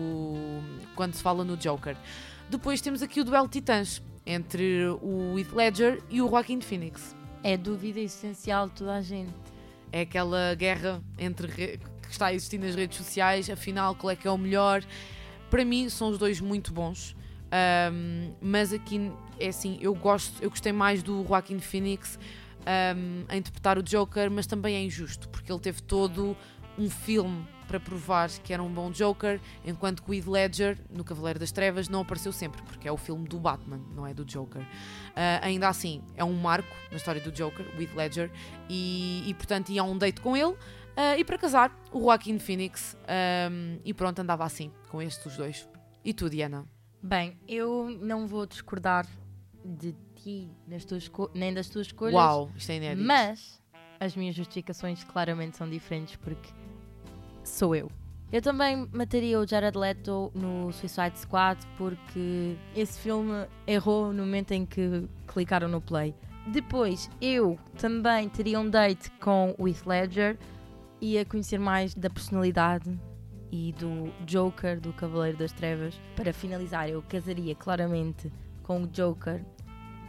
quando 0.95 1.15
se 1.15 1.23
fala 1.23 1.45
no 1.45 1.57
Joker. 1.57 1.97
Depois 2.51 2.81
temos 2.81 3.03
aqui 3.03 3.21
o 3.21 3.25
duelo 3.25 3.49
titãs 3.49 4.03
entre 4.29 4.87
o 5.01 5.39
Heath 5.39 5.53
Ledger 5.55 6.03
e 6.11 6.21
o 6.21 6.29
Joaquin 6.29 6.61
Phoenix. 6.61 7.17
É 7.43 7.57
dúvida 7.57 7.99
essencial 7.99 8.69
de 8.69 8.75
toda 8.75 8.95
a 8.95 9.01
gente. 9.01 9.33
É 9.91 10.03
aquela 10.03 10.55
guerra 10.55 11.03
entre 11.19 11.49
que 11.49 12.11
está 12.11 12.27
a 12.27 12.35
existir 12.35 12.59
nas 12.59 12.75
redes 12.75 12.99
sociais, 12.99 13.49
afinal, 13.49 13.95
qual 13.95 14.11
é 14.11 14.17
que 14.17 14.29
é 14.29 14.31
o 14.31 14.37
melhor? 14.37 14.85
Para 15.49 15.65
mim, 15.65 15.89
são 15.89 16.11
os 16.11 16.19
dois 16.19 16.43
muito 16.43 16.73
bons. 16.75 17.17
Um, 17.91 18.35
mas 18.43 18.75
aqui 18.75 19.11
é 19.41 19.49
assim, 19.49 19.79
eu 19.81 19.95
gosto, 19.95 20.43
eu 20.43 20.51
gostei 20.51 20.73
mais 20.73 21.03
do 21.03 21.25
Joaquin 21.27 21.59
Phoenix 21.59 22.19
um, 22.97 23.25
a 23.29 23.37
interpretar 23.37 23.79
o 23.79 23.83
Joker, 23.83 24.31
mas 24.31 24.47
também 24.47 24.77
é 24.77 24.83
injusto, 24.83 25.27
porque 25.31 25.51
ele 25.51 25.61
teve 25.61 25.81
todo 25.83 26.37
um 26.79 26.91
filme 26.91 27.47
para 27.69 27.79
provar 27.79 28.31
que 28.31 28.53
era 28.53 28.63
um 28.63 28.73
bom 28.73 28.91
Joker, 28.91 29.39
enquanto 29.65 30.03
que 30.03 30.11
o 30.11 30.15
Heath 30.15 30.27
Ledger, 30.27 30.79
no 30.91 31.05
Cavaleiro 31.05 31.39
das 31.39 31.53
Trevas, 31.53 31.89
não 31.89 32.01
apareceu 32.01 32.33
sempre, 32.33 32.63
porque 32.63 32.89
é 32.89 32.93
o 32.93 32.97
filme 32.97 33.29
do 33.29 33.39
Batman, 33.39 33.81
não 33.95 34.07
é 34.07 34.15
do 34.15 34.25
Joker. 34.25 34.63
Uh, 34.63 34.67
ainda 35.43 35.69
assim, 35.69 36.03
é 36.17 36.25
um 36.25 36.33
marco 36.33 36.75
na 36.91 36.97
história 36.97 37.21
do 37.21 37.31
Joker, 37.31 37.65
o 37.77 37.81
Heath 37.81 37.95
Ledger, 37.95 38.31
e, 38.69 39.23
e 39.27 39.35
portanto 39.35 39.69
ia 39.69 39.83
a 39.83 39.85
um 39.85 39.97
date 39.97 40.21
com 40.21 40.37
ele, 40.37 40.53
uh, 40.53 41.17
e 41.17 41.25
para 41.25 41.37
casar, 41.37 41.79
o 41.93 42.01
Joaquin 42.01 42.39
Phoenix, 42.39 42.97
um, 43.51 43.79
e 43.85 43.93
pronto, 43.93 44.19
andava 44.19 44.45
assim, 44.45 44.73
com 44.89 45.01
estes 45.03 45.27
os 45.27 45.37
dois. 45.37 45.69
E 46.05 46.15
tu, 46.15 46.31
Diana? 46.31 46.67
Bem, 47.03 47.39
eu 47.47 47.91
não 48.01 48.27
vou 48.27 48.47
discordar 48.47 49.07
de 49.65 49.95
ti 50.17 50.51
das 50.67 50.85
tuas 50.85 51.11
nem 51.35 51.53
das 51.53 51.69
tuas 51.69 51.89
escolhas. 51.89 52.15
Uau, 52.15 52.51
isto 52.57 52.71
é 52.73 52.77
inédito. 52.77 53.07
Mas 53.07 53.61
as 54.01 54.17
minhas 54.17 54.35
justificações 54.35 55.05
claramente 55.05 55.57
são 55.57 55.69
diferentes 55.69 56.17
porque 56.17 56.51
sou 57.49 57.75
eu. 57.75 57.91
Eu 58.31 58.43
também 58.43 58.87
mataria 58.93 59.41
o 59.41 59.47
Jared 59.47 59.77
Leto 59.77 60.31
no 60.35 60.71
Suicide 60.71 61.19
Squad 61.19 61.59
porque 61.79 62.57
esse 62.77 62.99
filme 63.01 63.47
errou 63.67 64.13
no 64.13 64.23
momento 64.23 64.53
em 64.53 64.67
que 64.67 65.09
clicaram 65.27 65.69
no 65.69 65.81
play. 65.81 66.15
Depois, 66.47 67.11
eu 67.21 67.59
também 67.79 68.29
teria 68.29 68.61
um 68.61 68.69
date 68.69 69.11
com 69.13 69.55
o 69.59 69.67
Heath 69.67 69.87
Ledger 69.87 70.39
e 71.01 71.19
a 71.19 71.25
conhecer 71.25 71.59
mais 71.59 71.95
da 71.95 72.11
personalidade 72.11 72.99
e 73.51 73.73
do 73.73 74.13
Joker 74.27 74.79
do 74.79 74.93
Cavaleiro 74.93 75.39
das 75.39 75.53
Trevas. 75.53 75.99
Para 76.15 76.33
finalizar, 76.33 76.89
eu 76.89 77.03
casaria 77.09 77.55
claramente 77.55 78.31
com 78.63 78.83
o 78.83 78.87
Joker 78.87 79.43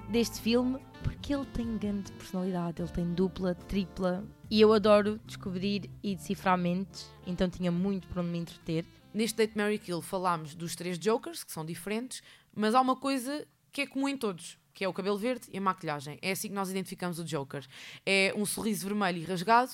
deste 0.10 0.42
filme 0.42 0.80
porque 1.04 1.34
ele 1.34 1.46
tem 1.46 1.78
grande 1.78 2.12
personalidade, 2.12 2.82
ele 2.82 2.92
tem 2.92 3.14
dupla, 3.14 3.56
tripla 3.56 4.24
e 4.50 4.60
eu 4.62 4.74
adoro 4.74 5.20
descobrir 5.26 5.90
e 6.02 6.16
decifrar 6.16 6.58
mentes, 6.58 7.10
então 7.26 7.50
tinha 7.50 7.72
muito 7.72 8.08
para 8.08 8.22
onde 8.22 8.32
me 8.32 8.40
entreter. 8.40 8.86
Neste 9.14 9.38
Date 9.38 9.58
Mary 9.58 9.78
Kill 9.78 10.02
falámos 10.02 10.56
dos 10.56 10.76
três 10.76 10.98
Jokers, 10.98 11.44
que 11.44 11.52
são 11.52 11.66
diferentes, 11.66 12.22
mas 12.56 12.74
há 12.74 12.82
uma 12.82 12.96
coisa 12.96 13.48
que 13.72 13.82
é 13.82 13.88
comum 13.88 14.08
em 14.08 14.18
todos, 14.18 14.58
que 14.74 14.84
é 14.84 14.88
o 14.88 14.94
cabelo 14.94 15.18
verde 15.18 15.48
e 15.52 15.58
a 15.58 15.62
maquilhagem. 15.62 16.18
É 16.22 16.32
assim 16.32 16.48
que 16.50 16.54
nós 16.54 16.70
identificamos 16.70 17.20
o 17.20 17.24
Joker. 17.24 17.66
É 18.06 18.34
um 18.36 18.46
sorriso 18.46 18.88
vermelho 18.88 19.20
e 19.20 19.26
rasgado 19.26 19.72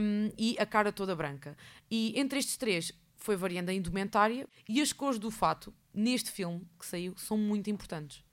um, 0.00 0.30
e 0.36 0.56
a 0.58 0.66
cara 0.66 0.92
toda 0.92 1.14
branca. 1.14 1.56
E 1.90 2.18
entre 2.18 2.38
estes 2.38 2.56
três 2.56 2.92
foi 3.16 3.36
variando 3.36 3.70
a 3.70 3.72
indumentária 3.72 4.48
e 4.68 4.80
as 4.80 4.92
cores 4.92 5.18
do 5.18 5.30
fato, 5.30 5.72
neste 5.94 6.30
filme 6.30 6.66
que 6.78 6.86
saiu, 6.86 7.14
são 7.16 7.36
muito 7.36 7.70
importantes. 7.70 8.24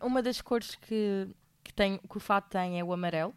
Um, 0.00 0.06
uma 0.06 0.22
das 0.22 0.40
cores 0.40 0.74
que 0.74 1.28
que, 1.62 1.72
tem, 1.72 1.98
que 1.98 2.16
o 2.16 2.20
fato 2.20 2.50
tem 2.50 2.78
é 2.78 2.84
o 2.84 2.92
amarelo. 2.92 3.34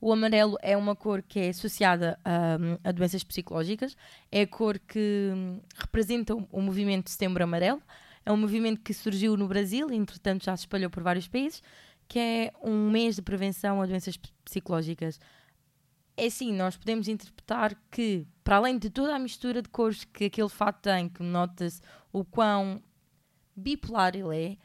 O 0.00 0.12
amarelo 0.12 0.56
é 0.60 0.76
uma 0.76 0.94
cor 0.94 1.22
que 1.22 1.38
é 1.40 1.48
associada 1.48 2.18
a, 2.24 2.56
a 2.88 2.92
doenças 2.92 3.24
psicológicas, 3.24 3.96
é 4.30 4.42
a 4.42 4.46
cor 4.46 4.78
que 4.78 5.30
hum, 5.34 5.60
representa 5.76 6.34
o, 6.34 6.60
movimento 6.60 7.04
de 7.04 7.12
Setembro 7.12 7.42
Amarelo. 7.42 7.82
É 8.24 8.30
um 8.30 8.36
movimento 8.36 8.80
que 8.80 8.92
surgiu 8.92 9.36
no 9.36 9.48
Brasil 9.48 9.90
entretanto, 9.90 10.44
já 10.44 10.56
se 10.56 10.62
espalhou 10.62 10.90
por 10.90 11.02
vários 11.02 11.28
países, 11.28 11.62
que 12.08 12.18
é 12.18 12.52
um 12.62 12.90
mês 12.90 13.16
de 13.16 13.22
prevenção 13.22 13.80
a 13.80 13.86
doenças 13.86 14.18
psicológicas. 14.44 15.18
É 16.16 16.26
assim, 16.26 16.52
nós 16.52 16.76
podemos 16.76 17.08
interpretar 17.08 17.74
que, 17.90 18.26
para 18.42 18.56
além 18.56 18.78
de 18.78 18.90
toda 18.90 19.14
a 19.14 19.18
mistura 19.18 19.62
de 19.62 19.68
cores 19.68 20.04
que 20.04 20.26
aquele 20.26 20.48
fato 20.48 20.82
tem, 20.82 21.08
que 21.08 21.22
nota-se 21.22 21.80
o 22.12 22.24
quão 22.24 22.82
bipolar 23.54 24.14
ele 24.14 24.36
é, 24.36 24.56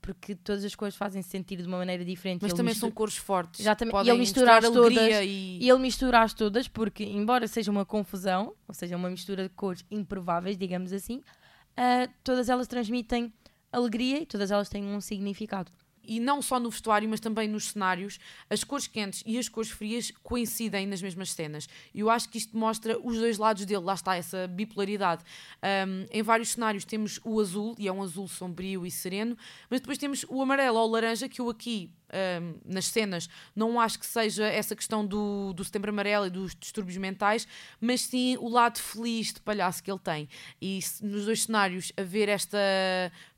porque 0.00 0.34
todas 0.34 0.64
as 0.64 0.74
cores 0.74 0.96
fazem 0.96 1.22
sentido 1.22 1.62
de 1.62 1.68
uma 1.68 1.78
maneira 1.78 2.04
diferente. 2.04 2.42
Mas 2.42 2.52
também 2.52 2.72
mistura... 2.72 2.88
são 2.88 2.90
cores 2.90 3.16
fortes. 3.16 3.60
Exatamente. 3.60 3.92
Podem 3.92 4.08
e 4.08 4.10
ele 4.10 4.20
mistura 4.20 4.56
as 4.56 4.70
todas. 4.70 4.96
E... 4.96 5.58
e... 5.60 5.68
ele 5.68 5.78
mistura 5.78 6.22
as 6.22 6.34
todas 6.34 6.68
porque, 6.68 7.04
embora 7.04 7.46
seja 7.46 7.70
uma 7.70 7.84
confusão, 7.84 8.54
ou 8.66 8.74
seja, 8.74 8.96
uma 8.96 9.10
mistura 9.10 9.42
de 9.42 9.48
cores 9.50 9.84
improváveis, 9.90 10.56
digamos 10.56 10.92
assim, 10.92 11.18
uh, 11.18 12.10
todas 12.24 12.48
elas 12.48 12.66
transmitem 12.66 13.32
alegria 13.72 14.22
e 14.22 14.26
todas 14.26 14.50
elas 14.50 14.68
têm 14.68 14.84
um 14.84 15.00
significado 15.00 15.70
e 16.04 16.20
não 16.20 16.40
só 16.42 16.58
no 16.58 16.70
vestuário, 16.70 17.08
mas 17.08 17.20
também 17.20 17.48
nos 17.48 17.70
cenários, 17.70 18.18
as 18.48 18.64
cores 18.64 18.86
quentes 18.86 19.22
e 19.26 19.38
as 19.38 19.48
cores 19.48 19.70
frias 19.70 20.12
coincidem 20.22 20.86
nas 20.86 21.02
mesmas 21.02 21.32
cenas. 21.32 21.68
E 21.94 22.00
eu 22.00 22.10
acho 22.10 22.28
que 22.28 22.38
isto 22.38 22.56
mostra 22.56 22.98
os 22.98 23.18
dois 23.18 23.38
lados 23.38 23.64
dele, 23.64 23.84
lá 23.84 23.94
está 23.94 24.16
essa 24.16 24.46
bipolaridade. 24.46 25.24
Um, 25.62 26.06
em 26.10 26.22
vários 26.22 26.50
cenários 26.50 26.84
temos 26.84 27.20
o 27.24 27.40
azul, 27.40 27.74
e 27.78 27.88
é 27.88 27.92
um 27.92 28.02
azul 28.02 28.26
sombrio 28.28 28.86
e 28.86 28.90
sereno, 28.90 29.36
mas 29.68 29.80
depois 29.80 29.98
temos 29.98 30.24
o 30.28 30.40
amarelo 30.42 30.78
ou 30.78 30.90
laranja, 30.90 31.28
que 31.28 31.40
eu 31.40 31.48
aqui 31.48 31.90
um, 32.12 32.54
nas 32.64 32.86
cenas, 32.86 33.28
não 33.54 33.80
acho 33.80 33.98
que 33.98 34.06
seja 34.06 34.46
essa 34.46 34.74
questão 34.74 35.06
do, 35.06 35.52
do 35.52 35.64
setembro 35.64 35.90
amarelo 35.90 36.26
e 36.26 36.30
dos 36.30 36.54
distúrbios 36.54 36.96
mentais, 36.96 37.46
mas 37.80 38.02
sim 38.02 38.36
o 38.38 38.48
lado 38.48 38.78
feliz 38.78 39.32
de 39.32 39.40
palhaço 39.40 39.82
que 39.82 39.90
ele 39.90 40.00
tem. 40.00 40.28
E 40.60 40.80
nos 41.02 41.26
dois 41.26 41.44
cenários 41.44 41.92
haver 41.96 42.28
esta 42.28 42.58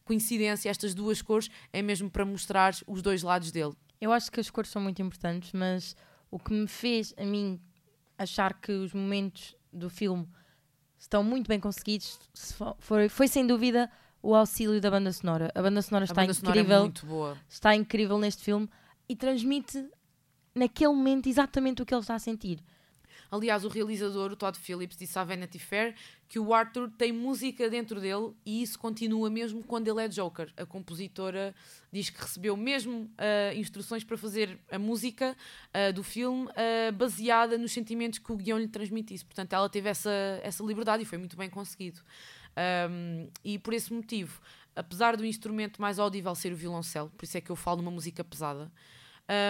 coincidência, 0.04 0.68
estas 0.68 0.94
duas 0.94 1.22
cores, 1.22 1.48
é 1.72 1.82
mesmo 1.82 2.10
para 2.10 2.24
mostrar 2.24 2.74
os 2.86 3.02
dois 3.02 3.22
lados 3.22 3.50
dele. 3.50 3.72
Eu 4.00 4.12
acho 4.12 4.30
que 4.30 4.40
as 4.40 4.50
cores 4.50 4.70
são 4.70 4.82
muito 4.82 5.00
importantes, 5.00 5.52
mas 5.52 5.96
o 6.30 6.38
que 6.38 6.52
me 6.52 6.66
fez 6.66 7.14
a 7.16 7.24
mim 7.24 7.60
achar 8.18 8.54
que 8.54 8.72
os 8.72 8.92
momentos 8.92 9.54
do 9.72 9.88
filme 9.88 10.28
estão 10.98 11.22
muito 11.22 11.48
bem 11.48 11.58
conseguidos 11.58 12.18
foi, 12.78 13.08
foi 13.08 13.28
sem 13.28 13.46
dúvida 13.46 13.90
o 14.22 14.34
auxílio 14.34 14.80
da 14.80 14.90
banda 14.90 15.12
sonora. 15.12 15.50
A 15.54 15.62
banda 15.62 15.82
sonora 15.82 16.04
está 16.04 16.14
banda 16.14 16.32
incrível. 16.32 16.92
Sonora 16.94 17.36
é. 17.36 17.44
Está 17.48 17.74
incrível 17.74 18.18
neste 18.18 18.44
filme 18.44 18.68
e 19.08 19.16
transmite 19.16 19.84
naquele 20.54 20.92
momento 20.92 21.28
exatamente 21.28 21.82
o 21.82 21.86
que 21.86 21.92
ele 21.92 22.00
está 22.00 22.14
a 22.14 22.18
sentir. 22.18 22.60
Aliás, 23.32 23.64
o 23.64 23.68
realizador, 23.68 24.30
o 24.30 24.36
Todd 24.36 24.58
Phillips, 24.58 24.94
disse 24.94 25.18
à 25.18 25.24
Vanity 25.24 25.58
Fair 25.58 25.94
que 26.28 26.38
o 26.38 26.52
Arthur 26.52 26.90
tem 26.90 27.10
música 27.12 27.70
dentro 27.70 27.98
dele 27.98 28.34
e 28.44 28.62
isso 28.62 28.78
continua 28.78 29.30
mesmo 29.30 29.64
quando 29.64 29.88
ele 29.88 30.04
é 30.04 30.06
Joker. 30.06 30.52
A 30.54 30.66
compositora 30.66 31.54
diz 31.90 32.10
que 32.10 32.20
recebeu 32.20 32.54
mesmo 32.58 33.04
uh, 33.04 33.56
instruções 33.56 34.04
para 34.04 34.18
fazer 34.18 34.60
a 34.70 34.78
música 34.78 35.34
uh, 35.68 35.94
do 35.94 36.02
filme 36.02 36.44
uh, 36.44 36.92
baseada 36.92 37.56
nos 37.56 37.72
sentimentos 37.72 38.18
que 38.18 38.30
o 38.30 38.36
guião 38.36 38.58
lhe 38.58 38.68
transmitisse. 38.68 39.24
Portanto, 39.24 39.54
ela 39.54 39.70
teve 39.70 39.88
essa, 39.88 40.10
essa 40.42 40.62
liberdade 40.62 41.02
e 41.02 41.06
foi 41.06 41.16
muito 41.16 41.34
bem 41.34 41.48
conseguido. 41.48 42.02
Um, 42.90 43.30
e 43.42 43.58
por 43.58 43.72
esse 43.72 43.90
motivo, 43.94 44.42
apesar 44.76 45.16
do 45.16 45.24
instrumento 45.24 45.80
mais 45.80 45.98
audível 45.98 46.34
ser 46.34 46.52
o 46.52 46.56
violoncelo, 46.56 47.08
por 47.16 47.24
isso 47.24 47.38
é 47.38 47.40
que 47.40 47.48
eu 47.48 47.56
falo 47.56 47.78
numa 47.78 47.92
música 47.92 48.22
pesada, 48.22 48.70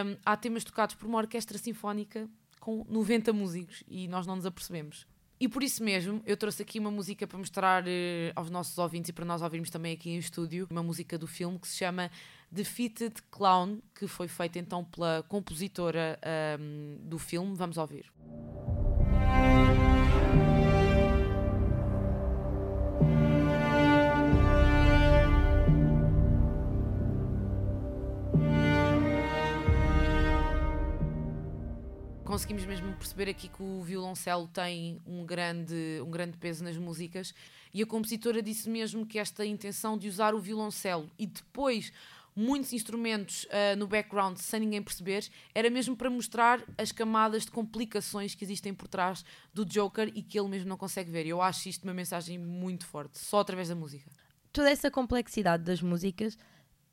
um, 0.06 0.16
há 0.24 0.36
temas 0.36 0.62
tocados 0.62 0.94
por 0.94 1.08
uma 1.08 1.18
orquestra 1.18 1.58
sinfónica 1.58 2.30
com 2.62 2.86
90 2.88 3.32
músicos 3.32 3.82
e 3.88 4.06
nós 4.06 4.24
não 4.24 4.36
nos 4.36 4.46
apercebemos. 4.46 5.04
E 5.40 5.48
por 5.48 5.64
isso 5.64 5.82
mesmo, 5.82 6.22
eu 6.24 6.36
trouxe 6.36 6.62
aqui 6.62 6.78
uma 6.78 6.92
música 6.92 7.26
para 7.26 7.36
mostrar 7.36 7.82
uh, 7.82 7.86
aos 8.36 8.48
nossos 8.48 8.78
ouvintes 8.78 9.08
e 9.08 9.12
para 9.12 9.24
nós 9.24 9.42
ouvirmos 9.42 9.68
também 9.68 9.94
aqui 9.94 10.10
em 10.10 10.16
estúdio, 10.16 10.68
uma 10.70 10.84
música 10.84 11.18
do 11.18 11.26
filme 11.26 11.58
que 11.58 11.66
se 11.66 11.78
chama 11.78 12.08
Defeated 12.48 13.16
Clown, 13.32 13.80
que 13.92 14.06
foi 14.06 14.28
feita 14.28 14.60
então 14.60 14.84
pela 14.84 15.24
compositora 15.28 16.16
um, 16.60 16.98
do 17.02 17.18
filme. 17.18 17.56
Vamos 17.56 17.76
ouvir. 17.76 18.04
Conseguimos 32.32 32.64
mesmo 32.64 32.90
perceber 32.94 33.28
aqui 33.28 33.46
que 33.46 33.62
o 33.62 33.82
violoncelo 33.82 34.48
tem 34.48 34.98
um 35.06 35.22
grande, 35.26 36.00
um 36.02 36.10
grande 36.10 36.38
peso 36.38 36.64
nas 36.64 36.78
músicas 36.78 37.34
e 37.74 37.82
a 37.82 37.86
compositora 37.86 38.40
disse 38.40 38.70
mesmo 38.70 39.04
que 39.04 39.18
esta 39.18 39.44
intenção 39.44 39.98
de 39.98 40.08
usar 40.08 40.34
o 40.34 40.40
violoncelo 40.40 41.10
e 41.18 41.26
depois 41.26 41.92
muitos 42.34 42.72
instrumentos 42.72 43.44
uh, 43.44 43.76
no 43.76 43.86
background 43.86 44.38
sem 44.38 44.60
ninguém 44.60 44.82
perceber 44.82 45.28
era 45.54 45.68
mesmo 45.68 45.94
para 45.94 46.08
mostrar 46.08 46.64
as 46.78 46.90
camadas 46.90 47.44
de 47.44 47.50
complicações 47.50 48.34
que 48.34 48.42
existem 48.42 48.72
por 48.72 48.88
trás 48.88 49.22
do 49.52 49.62
Joker 49.66 50.10
e 50.14 50.22
que 50.22 50.40
ele 50.40 50.48
mesmo 50.48 50.70
não 50.70 50.78
consegue 50.78 51.10
ver. 51.10 51.26
Eu 51.26 51.42
acho 51.42 51.68
isto 51.68 51.84
uma 51.84 51.92
mensagem 51.92 52.38
muito 52.38 52.86
forte, 52.86 53.18
só 53.18 53.40
através 53.40 53.68
da 53.68 53.74
música. 53.74 54.10
Toda 54.50 54.70
essa 54.70 54.90
complexidade 54.90 55.64
das 55.64 55.82
músicas 55.82 56.38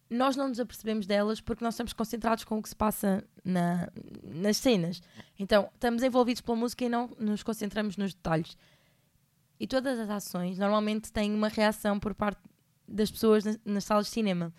nós 0.10 0.36
não 0.36 0.48
nos 0.48 0.60
apercebemos 0.60 1.06
delas 1.06 1.40
porque 1.40 1.64
nós 1.64 1.76
estamos 1.76 1.94
concentrados 1.94 2.44
com 2.44 2.58
o 2.58 2.64
que 2.64 2.70
se 2.70 2.76
passa 2.76 3.24
na, 3.44 3.90
nas 4.24 4.58
cenas. 4.58 5.02
Então, 5.38 5.70
estamos 5.74 6.02
envolvidos 6.02 6.42
pela 6.42 6.58
música 6.58 6.86
e 6.86 6.90
não 6.90 7.10
nos 7.20 7.44
concentramos 7.44 7.96
nos 7.96 8.14
detalhes. 8.14 8.58
E 9.60 9.68
todas 9.68 10.00
as 10.00 10.10
ações 10.10 10.58
normalmente 10.58 11.12
têm 11.12 11.34
uma 11.34 11.48
reação 11.48 12.00
por 12.00 12.16
parte 12.16 12.42
das 12.88 13.12
pessoas 13.12 13.44
nas, 13.44 13.60
nas 13.64 13.84
salas 13.84 14.08
de 14.08 14.14
cinema. 14.14 14.54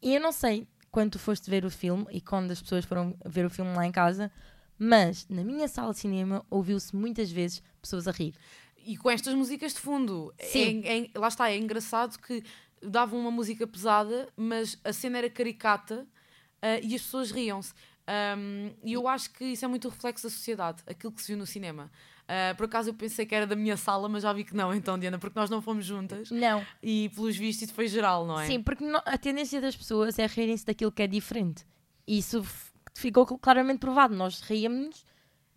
E 0.00 0.14
eu 0.14 0.20
não 0.20 0.32
sei 0.32 0.66
quando 0.90 1.12
tu 1.12 1.18
foste 1.18 1.50
ver 1.50 1.64
o 1.64 1.70
filme 1.70 2.06
e 2.10 2.20
quando 2.20 2.50
as 2.50 2.62
pessoas 2.62 2.84
foram 2.84 3.14
ver 3.26 3.44
o 3.44 3.50
filme 3.50 3.74
lá 3.74 3.86
em 3.86 3.92
casa, 3.92 4.32
mas 4.78 5.26
na 5.28 5.44
minha 5.44 5.68
sala 5.68 5.92
de 5.92 5.98
cinema 5.98 6.44
ouviu-se 6.48 6.94
muitas 6.96 7.30
vezes 7.30 7.62
pessoas 7.82 8.08
a 8.08 8.12
rir. 8.12 8.34
E 8.78 8.96
com 8.96 9.10
estas 9.10 9.34
músicas 9.34 9.74
de 9.74 9.80
fundo. 9.80 10.32
Sim. 10.40 10.82
É, 10.84 10.98
é- 10.98 11.10
lá 11.16 11.28
está, 11.28 11.50
é 11.50 11.58
engraçado 11.58 12.16
que 12.18 12.42
davam 12.86 13.18
uma 13.20 13.30
música 13.30 13.66
pesada, 13.66 14.28
mas 14.36 14.78
a 14.84 14.92
cena 14.92 15.18
era 15.18 15.30
caricata 15.30 16.06
ah, 16.62 16.78
e 16.82 16.94
as 16.94 17.02
pessoas 17.02 17.30
riam-se. 17.30 17.72
Um, 18.08 18.70
e 18.84 18.92
eu 18.92 19.08
acho 19.08 19.30
que 19.32 19.44
isso 19.44 19.64
é 19.64 19.68
muito 19.68 19.88
reflexo 19.88 20.26
da 20.26 20.30
sociedade, 20.30 20.80
aquilo 20.86 21.12
que 21.12 21.20
se 21.20 21.28
viu 21.28 21.36
no 21.36 21.44
cinema. 21.46 21.90
Ah, 22.28 22.54
por 22.56 22.64
acaso 22.66 22.90
eu 22.90 22.94
pensei 22.94 23.26
que 23.26 23.34
era 23.34 23.46
da 23.46 23.56
minha 23.56 23.76
sala, 23.76 24.08
mas 24.08 24.22
já 24.22 24.32
vi 24.32 24.44
que 24.44 24.54
não, 24.54 24.72
então, 24.74 24.98
Diana, 24.98 25.18
porque 25.18 25.38
nós 25.38 25.50
não 25.50 25.60
fomos 25.60 25.84
juntas. 25.84 26.30
Não. 26.30 26.64
E 26.82 27.08
pelos 27.14 27.36
vistos 27.36 27.64
isso 27.64 27.74
foi 27.74 27.88
geral, 27.88 28.26
não 28.26 28.38
é? 28.40 28.46
Sim, 28.46 28.62
porque 28.62 28.84
no- 28.84 29.02
a 29.04 29.18
tendência 29.18 29.60
das 29.60 29.76
pessoas 29.76 30.18
é 30.18 30.26
rirem-se 30.26 30.64
daquilo 30.64 30.92
que 30.92 31.02
é 31.02 31.06
diferente. 31.06 31.64
E 32.06 32.18
isso 32.18 32.44
ficou 32.94 33.26
cl- 33.26 33.38
claramente 33.40 33.78
provado. 33.80 34.14
Nós 34.14 34.40
ríamos, 34.40 35.04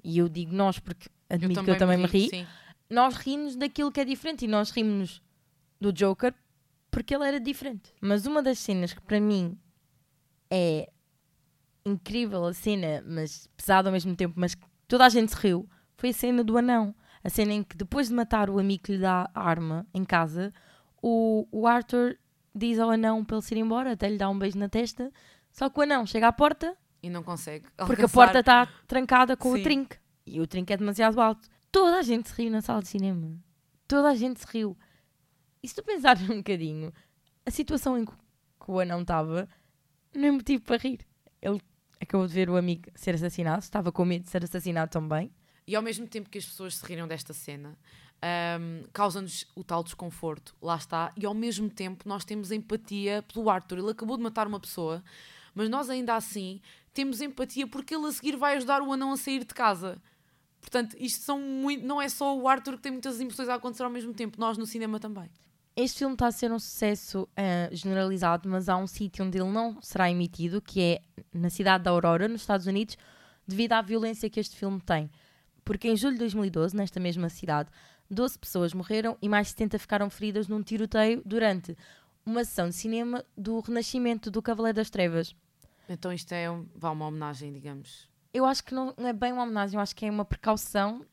e 0.03 0.17
eu 0.17 0.27
digo 0.27 0.51
nós 0.53 0.79
porque 0.79 1.07
admito 1.29 1.63
que 1.63 1.69
eu 1.71 1.77
também 1.77 1.98
me 1.98 2.05
ri, 2.07 2.29
Sim. 2.29 2.48
nós 2.89 3.15
rimos 3.15 3.55
daquilo 3.55 3.91
que 3.91 4.00
é 4.00 4.05
diferente 4.05 4.45
e 4.45 4.48
nós 4.48 4.71
rimos 4.71 5.21
do 5.79 5.93
Joker 5.93 6.33
porque 7.00 7.15
ele 7.15 7.25
era 7.25 7.39
diferente. 7.39 7.94
Mas 8.01 8.25
uma 8.25 8.44
das 8.44 8.60
cenas 8.60 8.91
que 8.91 9.00
para 9.00 9.22
mim 9.22 9.58
é 10.51 10.91
incrível 11.86 12.44
a 12.46 12.53
cena, 12.53 13.01
mas 13.08 13.48
pesada 13.56 13.88
ao 13.88 13.94
mesmo 13.94 14.13
tempo, 14.18 14.34
mas 14.38 14.53
que 14.53 14.65
toda 14.86 15.06
a 15.06 15.10
gente 15.10 15.32
se 15.32 15.38
riu, 15.38 15.65
foi 15.96 16.10
a 16.10 16.13
cena 16.13 16.44
do 16.44 16.58
anão. 16.58 16.94
A 17.24 17.29
cena 17.29 17.53
em 17.53 17.63
que 17.63 17.77
depois 17.77 18.10
de 18.10 18.13
matar 18.13 18.50
o 18.50 18.60
amigo 18.60 18.84
que 18.84 18.91
lhe 18.94 18.98
dá 18.98 19.29
a 19.34 19.41
arma 19.50 19.88
em 19.94 20.03
casa, 20.03 20.53
o, 21.01 21.48
o 21.53 21.65
Arthur 21.68 22.18
diz 22.53 22.77
ao 22.79 22.89
anão 22.91 23.24
para 23.24 23.38
ele 23.38 23.46
se 23.46 23.56
ir 23.56 23.60
embora, 23.60 23.94
até 23.94 24.10
lhe 24.10 24.18
dá 24.18 24.29
um 24.29 24.38
beijo 24.38 24.58
na 24.60 24.68
testa, 24.68 25.10
só 25.53 25.70
que 25.70 25.79
o 25.79 25.84
anão 25.84 26.06
chega 26.06 26.27
à 26.27 26.34
porta 26.34 26.75
E 27.01 27.10
não 27.10 27.24
consegue. 27.24 27.65
porque 27.77 28.01
a 28.01 28.06
alcançar. 28.06 28.10
porta 28.13 28.39
está 28.39 28.68
trancada 28.86 29.38
com 29.38 29.53
Sim. 29.53 29.60
o 29.62 29.63
trinque. 29.63 29.98
E 30.25 30.41
o 30.41 30.46
trinque 30.48 30.74
é 30.74 30.77
demasiado 30.77 31.20
alto. 31.22 31.48
Toda 31.72 31.98
a 31.98 32.01
gente 32.01 32.27
se 32.27 32.41
riu 32.41 32.51
na 32.51 32.62
sala 32.62 32.82
de 32.82 32.89
cinema. 32.89 33.38
Toda 33.88 34.10
a 34.10 34.15
gente 34.15 34.41
se 34.41 34.46
riu. 34.51 34.77
E 35.62 35.68
se 35.68 35.75
tu 35.75 35.84
pensares 35.84 36.22
um 36.30 36.38
bocadinho, 36.38 36.94
a 37.46 37.51
situação 37.51 37.98
em 37.98 38.06
que 38.06 38.13
o 38.68 38.80
anão 38.80 39.01
estava 39.01 39.48
não 40.13 40.28
é 40.28 40.32
motivo 40.32 40.63
para 40.63 40.78
rir. 40.78 41.06
Ele 41.42 41.62
acabou 42.00 42.28
de 42.28 42.34
ver 42.34 42.50
o 42.50 42.58
amigo 42.58 42.89
ser 42.96 43.16
assassinado, 43.16 43.60
estava 43.60 43.92
com 43.92 44.06
medo 44.06 44.24
de 44.24 44.30
ser 44.30 44.44
assassinado 44.44 44.92
também. 44.92 45.32
E 45.68 45.75
ao 45.75 45.82
mesmo 45.82 46.08
tempo 46.08 46.30
que 46.30 46.38
as 46.38 46.46
pessoas 46.46 46.75
se 46.75 46.86
riram 46.86 47.08
desta 47.08 47.34
cena, 47.34 47.78
ahm, 48.22 48.86
causa-nos 48.92 49.46
o 49.56 49.63
tal 49.63 49.84
desconforto, 49.84 50.56
lá 50.62 50.75
está, 50.75 51.13
e 51.16 51.25
ao 51.25 51.34
mesmo 51.34 51.70
tempo 51.70 52.08
nós 52.08 52.25
temos 52.25 52.51
empatia 52.51 53.24
pelo 53.32 53.50
Arthur. 53.50 53.80
Ele 53.80 53.92
acabou 53.92 54.18
de 54.18 54.24
matar 54.24 54.48
uma 54.48 54.60
pessoa, 54.60 55.04
mas 55.54 55.70
nós 55.70 55.89
ainda 55.89 56.16
assim 56.16 56.60
temos 56.94 57.22
empatia 57.22 57.68
porque 57.68 57.94
ele 57.94 58.08
a 58.08 58.12
seguir 58.12 58.36
vai 58.36 58.56
ajudar 58.58 58.82
o 58.82 58.92
anão 58.92 59.12
a 59.12 59.18
sair 59.18 59.44
de 59.44 59.54
casa. 59.54 60.01
Portanto, 60.60 60.96
isto 61.00 61.24
são 61.24 61.39
muito. 61.39 61.86
Não 61.86 62.01
é 62.01 62.10
só 62.10 62.38
o 62.38 62.48
Arthur 62.48 62.75
que 62.75 62.84
tem 62.84 62.92
muitas 62.92 63.20
emoções 63.20 63.48
a 63.48 63.56
acontecer 63.56 63.84
ao 63.84 63.89
mesmo 63.89 64.13
tempo, 64.13 64.39
nós 64.39 64.58
no 64.58 64.66
cinema 64.66 65.00
também. 65.00 65.30
Este 65.81 66.00
filme 66.00 66.13
está 66.15 66.27
a 66.27 66.31
ser 66.31 66.51
um 66.51 66.59
sucesso 66.59 67.25
eh, 67.38 67.69
generalizado, 67.71 68.49
mas 68.49 68.67
há 68.67 68.75
um 68.75 68.86
sítio 68.86 69.23
onde 69.23 69.38
ele 69.39 69.49
não 69.49 69.82
será 69.82 70.12
emitido, 70.12 70.62
que 70.62 70.82
é 70.82 71.01
na 71.34 71.49
cidade 71.49 71.86
da 71.86 71.91
Aurora, 71.91 72.27
nos 72.27 72.41
Estados 72.41 72.67
Unidos, 72.67 72.97
devido 73.47 73.71
à 73.73 73.82
violência 73.82 74.30
que 74.30 74.41
este 74.41 74.58
filme 74.58 74.82
tem. 74.82 75.10
Porque 75.63 75.88
em 75.88 75.95
julho 75.95 76.13
de 76.15 76.19
2012, 76.19 76.75
nesta 76.75 76.99
mesma 76.99 77.30
cidade, 77.30 77.69
12 78.12 78.38
pessoas 78.38 78.73
morreram 78.73 79.17
e 79.21 79.30
mais 79.30 79.49
70 79.49 79.80
ficaram 79.80 80.10
feridas 80.10 80.49
num 80.49 80.62
tiroteio 80.62 81.21
durante 81.25 81.77
uma 82.25 82.43
sessão 82.43 82.67
de 82.67 82.75
cinema 82.75 83.23
do 83.38 83.60
Renascimento 83.62 84.30
do 84.30 84.41
Cavaleiro 84.41 84.75
das 84.75 84.89
Trevas. 84.89 85.34
Então 85.88 86.12
isto 86.12 86.34
é 86.34 86.51
um- 86.51 86.67
uma 86.82 87.08
homenagem, 87.08 87.54
digamos. 87.54 88.10
Eu 88.34 88.45
acho 88.45 88.63
que 88.65 88.73
não 88.73 88.93
é 88.97 89.13
bem 89.13 89.32
uma 89.32 89.43
homenagem, 89.43 89.77
eu 89.77 89.82
acho 89.82 89.95
que 89.95 90.06
é 90.06 90.12
uma 90.12 90.25
precaução 90.25 91.06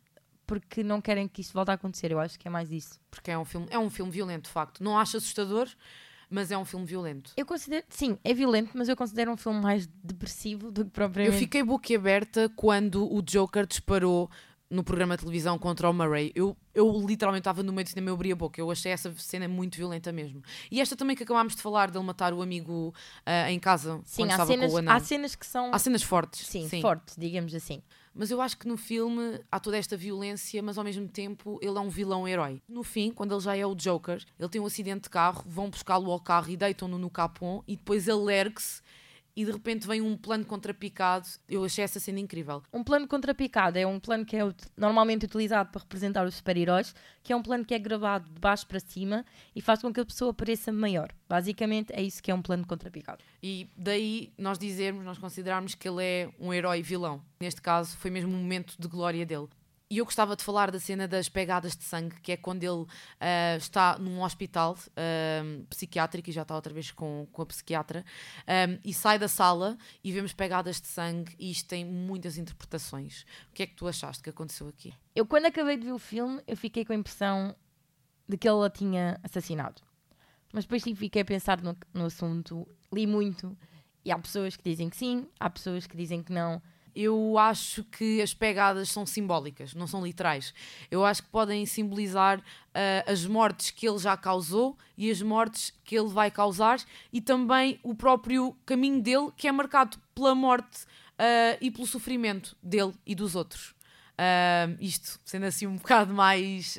porque 0.46 0.82
não 0.82 1.00
querem 1.00 1.26
que 1.28 1.40
isto 1.40 1.52
volte 1.52 1.70
a 1.70 1.74
acontecer. 1.74 2.12
Eu 2.12 2.20
acho 2.20 2.38
que 2.38 2.46
é 2.46 2.50
mais 2.50 2.70
isso. 2.70 3.00
Porque 3.10 3.30
é 3.30 3.38
um 3.38 3.44
filme, 3.44 3.66
é 3.70 3.78
um 3.78 3.90
filme 3.90 4.10
violento, 4.12 4.44
de 4.44 4.50
facto. 4.50 4.82
Não 4.84 4.98
acho 4.98 5.16
assustador, 5.16 5.68
mas 6.30 6.50
é 6.50 6.58
um 6.58 6.64
filme 6.64 6.86
violento. 6.86 7.32
Eu 7.36 7.46
considero, 7.46 7.84
sim, 7.88 8.18
é 8.24 8.32
violento, 8.34 8.70
mas 8.74 8.88
eu 8.88 8.96
considero 8.96 9.32
um 9.32 9.36
filme 9.36 9.60
mais 9.60 9.86
depressivo 10.02 10.70
do 10.70 10.84
que 10.84 10.90
propriamente. 10.90 11.34
Eu 11.34 11.38
fiquei 11.38 11.62
boquiaberta 11.62 12.48
quando 12.56 13.12
o 13.12 13.20
Joker 13.22 13.66
disparou 13.66 14.30
no 14.68 14.82
programa 14.82 15.16
de 15.16 15.22
televisão 15.22 15.56
contra 15.58 15.88
o 15.88 15.92
Murray. 15.92 16.32
Eu, 16.34 16.56
eu 16.74 16.90
literalmente 17.06 17.42
estava 17.42 17.62
no 17.62 17.72
meio 17.72 17.84
do 17.84 17.88
cinema 17.88 18.10
e 18.10 18.12
abri 18.12 18.32
a 18.32 18.36
boca. 18.36 18.60
Eu 18.60 18.68
achei 18.68 18.90
essa 18.90 19.14
cena 19.16 19.46
muito 19.46 19.76
violenta 19.76 20.10
mesmo. 20.10 20.42
E 20.70 20.80
esta 20.80 20.96
também 20.96 21.14
que 21.14 21.22
acabámos 21.22 21.54
de 21.54 21.62
falar, 21.62 21.88
dele 21.88 22.04
matar 22.04 22.34
o 22.34 22.42
amigo 22.42 22.92
ah, 23.24 23.48
em 23.50 23.60
casa 23.60 24.00
Sim, 24.04 24.22
quando 24.22 24.30
estava 24.32 24.46
cenas, 24.48 24.70
com 24.70 24.74
o 24.74 24.78
anão. 24.78 24.92
há 24.92 24.98
cenas 25.00 25.36
que 25.36 25.46
são 25.46 25.70
Há 25.72 25.78
cenas 25.78 26.02
fortes. 26.02 26.46
sim, 26.48 26.68
fortes, 26.80 27.14
digamos 27.16 27.54
assim. 27.54 27.80
Mas 28.18 28.30
eu 28.30 28.40
acho 28.40 28.56
que 28.56 28.66
no 28.66 28.78
filme 28.78 29.40
há 29.52 29.60
toda 29.60 29.76
esta 29.76 29.94
violência, 29.94 30.62
mas 30.62 30.78
ao 30.78 30.84
mesmo 30.84 31.06
tempo 31.06 31.58
ele 31.60 31.76
é 31.76 31.80
um 31.80 31.90
vilão-herói. 31.90 32.62
No 32.66 32.82
fim, 32.82 33.10
quando 33.10 33.34
ele 33.34 33.40
já 33.42 33.54
é 33.54 33.66
o 33.66 33.74
Joker, 33.74 34.24
ele 34.38 34.48
tem 34.48 34.58
um 34.58 34.64
acidente 34.64 35.02
de 35.02 35.10
carro, 35.10 35.44
vão 35.46 35.68
buscá-lo 35.68 36.10
ao 36.10 36.18
carro 36.18 36.48
e 36.48 36.56
deitam-no 36.56 36.98
no 36.98 37.10
capão 37.10 37.62
e 37.68 37.76
depois 37.76 38.08
ele 38.08 38.32
ergue-se 38.32 38.80
e 39.36 39.44
de 39.44 39.52
repente 39.52 39.86
vem 39.86 40.00
um 40.00 40.16
plano 40.16 40.44
contrapicado. 40.44 41.28
Eu 41.46 41.62
achei 41.62 41.84
essa 41.84 42.00
cena 42.00 42.18
incrível. 42.18 42.62
Um 42.72 42.82
plano 42.82 43.06
contrapicado 43.06 43.78
é 43.78 43.86
um 43.86 44.00
plano 44.00 44.24
que 44.24 44.34
é 44.34 44.40
normalmente 44.76 45.26
utilizado 45.26 45.70
para 45.70 45.82
representar 45.82 46.26
os 46.26 46.36
super-heróis, 46.36 46.94
que 47.22 47.32
é 47.32 47.36
um 47.36 47.42
plano 47.42 47.64
que 47.64 47.74
é 47.74 47.78
gravado 47.78 48.30
de 48.30 48.40
baixo 48.40 48.66
para 48.66 48.80
cima 48.80 49.24
e 49.54 49.60
faz 49.60 49.82
com 49.82 49.92
que 49.92 50.00
a 50.00 50.04
pessoa 50.04 50.32
pareça 50.32 50.72
maior. 50.72 51.12
Basicamente 51.28 51.92
é 51.92 52.02
isso 52.02 52.22
que 52.22 52.30
é 52.30 52.34
um 52.34 52.40
plano 52.40 52.66
contrapicado. 52.66 53.22
E 53.42 53.68
daí 53.76 54.32
nós 54.38 54.58
dizermos, 54.58 55.04
nós 55.04 55.18
considerarmos 55.18 55.74
que 55.74 55.86
ele 55.86 56.02
é 56.02 56.30
um 56.40 56.54
herói 56.54 56.80
vilão. 56.82 57.22
Neste 57.38 57.60
caso, 57.60 57.96
foi 57.98 58.10
mesmo 58.10 58.32
um 58.32 58.38
momento 58.38 58.74
de 58.78 58.88
glória 58.88 59.26
dele. 59.26 59.48
E 59.88 59.98
eu 59.98 60.04
gostava 60.04 60.34
de 60.34 60.42
falar 60.42 60.72
da 60.72 60.80
cena 60.80 61.06
das 61.06 61.28
pegadas 61.28 61.76
de 61.76 61.84
sangue, 61.84 62.20
que 62.20 62.32
é 62.32 62.36
quando 62.36 62.64
ele 62.64 62.84
ah, 63.20 63.56
está 63.56 63.96
num 63.98 64.20
hospital 64.20 64.76
ah, 64.96 65.64
psiquiátrico, 65.70 66.28
e 66.28 66.32
já 66.32 66.42
está 66.42 66.56
outra 66.56 66.74
vez 66.74 66.90
com, 66.90 67.28
com 67.30 67.42
a 67.42 67.46
psiquiatra, 67.46 68.04
ah, 68.48 68.78
e 68.84 68.92
sai 68.92 69.16
da 69.16 69.28
sala 69.28 69.78
e 70.02 70.10
vemos 70.10 70.32
pegadas 70.32 70.80
de 70.80 70.88
sangue, 70.88 71.36
e 71.38 71.52
isto 71.52 71.68
tem 71.68 71.84
muitas 71.84 72.36
interpretações. 72.36 73.22
O 73.50 73.54
que 73.54 73.62
é 73.62 73.66
que 73.66 73.76
tu 73.76 73.86
achaste 73.86 74.24
que 74.24 74.30
aconteceu 74.30 74.66
aqui? 74.66 74.92
Eu, 75.14 75.24
quando 75.24 75.46
acabei 75.46 75.76
de 75.76 75.84
ver 75.84 75.92
o 75.92 75.98
filme, 76.00 76.42
eu 76.48 76.56
fiquei 76.56 76.84
com 76.84 76.92
a 76.92 76.96
impressão 76.96 77.54
de 78.28 78.36
que 78.36 78.48
ele 78.48 78.66
a 78.66 78.70
tinha 78.70 79.20
assassinado. 79.22 79.80
Mas 80.52 80.64
depois 80.64 80.82
sim, 80.82 80.96
fiquei 80.96 81.22
a 81.22 81.24
pensar 81.24 81.60
no, 81.62 81.76
no 81.94 82.06
assunto, 82.06 82.66
li 82.92 83.06
muito, 83.06 83.56
e 84.04 84.10
há 84.10 84.18
pessoas 84.18 84.56
que 84.56 84.64
dizem 84.64 84.88
que 84.88 84.96
sim, 84.96 85.28
há 85.38 85.50
pessoas 85.50 85.86
que 85.86 85.96
dizem 85.96 86.22
que 86.22 86.32
não. 86.32 86.60
Eu 86.98 87.36
acho 87.36 87.84
que 87.84 88.22
as 88.22 88.32
pegadas 88.32 88.88
são 88.88 89.04
simbólicas, 89.04 89.74
não 89.74 89.86
são 89.86 90.02
literais. 90.02 90.54
Eu 90.90 91.04
acho 91.04 91.22
que 91.22 91.28
podem 91.28 91.66
simbolizar 91.66 92.42
ah, 92.74 93.04
as 93.06 93.26
mortes 93.26 93.70
que 93.70 93.86
ele 93.86 93.98
já 93.98 94.16
causou 94.16 94.78
e 94.96 95.10
as 95.10 95.20
mortes 95.20 95.74
que 95.84 95.94
ele 95.94 96.08
vai 96.08 96.30
causar 96.30 96.80
e 97.12 97.20
também 97.20 97.78
o 97.82 97.94
próprio 97.94 98.56
caminho 98.64 99.02
dele, 99.02 99.30
que 99.36 99.46
é 99.46 99.52
marcado 99.52 99.98
pela 100.14 100.34
morte 100.34 100.86
ah, 101.18 101.58
e 101.60 101.70
pelo 101.70 101.86
sofrimento 101.86 102.56
dele 102.62 102.94
e 103.04 103.14
dos 103.14 103.36
outros. 103.36 103.74
Ah, 104.16 104.74
isto 104.80 105.20
sendo 105.22 105.44
assim 105.44 105.66
um 105.66 105.76
bocado 105.76 106.14
mais 106.14 106.78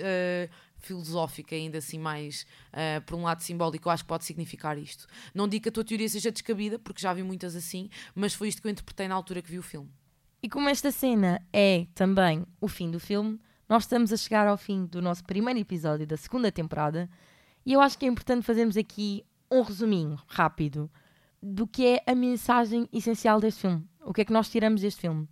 filosófico, 0.80 1.53
ainda 1.53 1.77
assim 1.77 1.99
mais 1.99 2.45
ah, 2.73 3.01
por 3.06 3.15
um 3.15 3.23
lado 3.23 3.43
simbólico, 3.43 3.88
eu 3.88 3.91
acho 3.91 4.03
que 4.03 4.08
pode 4.08 4.25
significar 4.25 4.77
isto. 4.80 5.06
Não 5.34 5.47
digo 5.47 5.63
que 5.63 5.69
a 5.69 5.71
tua 5.71 5.84
teoria 5.84 6.10
seja 6.10 6.32
descabida, 6.32 6.80
porque 6.80 7.01
já 7.01 7.13
vi 7.13 7.21
muitas 7.21 7.56
assim, 7.56 7.89
mas 8.15 8.34
foi 8.34 8.47
isto 8.47 8.62
que 8.62 8.67
eu 8.67 8.71
interpretei 8.71 9.08
na 9.08 9.13
altura 9.13 9.43
que 9.43 9.51
vi 9.51 9.60
o 9.60 9.63
filme. 9.63 9.91
E 10.41 10.47
como 10.50 10.69
esta 10.69 10.91
cena 10.91 11.41
é 11.52 11.88
também 11.95 12.45
o 12.62 12.67
fim 12.67 12.91
do 12.91 13.00
filme, 13.00 13.39
nós 13.67 13.84
estamos 13.84 14.13
a 14.13 14.17
chegar 14.17 14.47
ao 14.47 14.58
fim 14.58 14.86
do 14.86 15.02
nosso 15.02 15.23
primeiro 15.23 15.60
episódio 15.60 16.06
da 16.06 16.15
segunda 16.15 16.52
temporada 16.52 17.10
e 17.65 17.73
eu 17.73 17.82
acho 17.82 17.97
que 17.97 18.06
é 18.06 18.08
importante 18.08 18.45
fazermos 18.45 18.78
aqui 18.78 19.26
um 19.52 19.62
resuminho 19.62 20.17
rápido 20.28 20.89
do 21.41 21.67
que 21.67 21.86
é 21.86 22.04
a 22.06 22.15
mensagem 22.15 22.88
essencial 22.93 23.39
deste 23.39 23.62
filme. 23.62 23.86
O 24.02 24.13
que 24.13 24.21
é 24.21 24.26
que 24.26 24.32
nós 24.32 24.50
tiramos 24.50 24.82
deste 24.82 25.02
filme? 25.02 25.28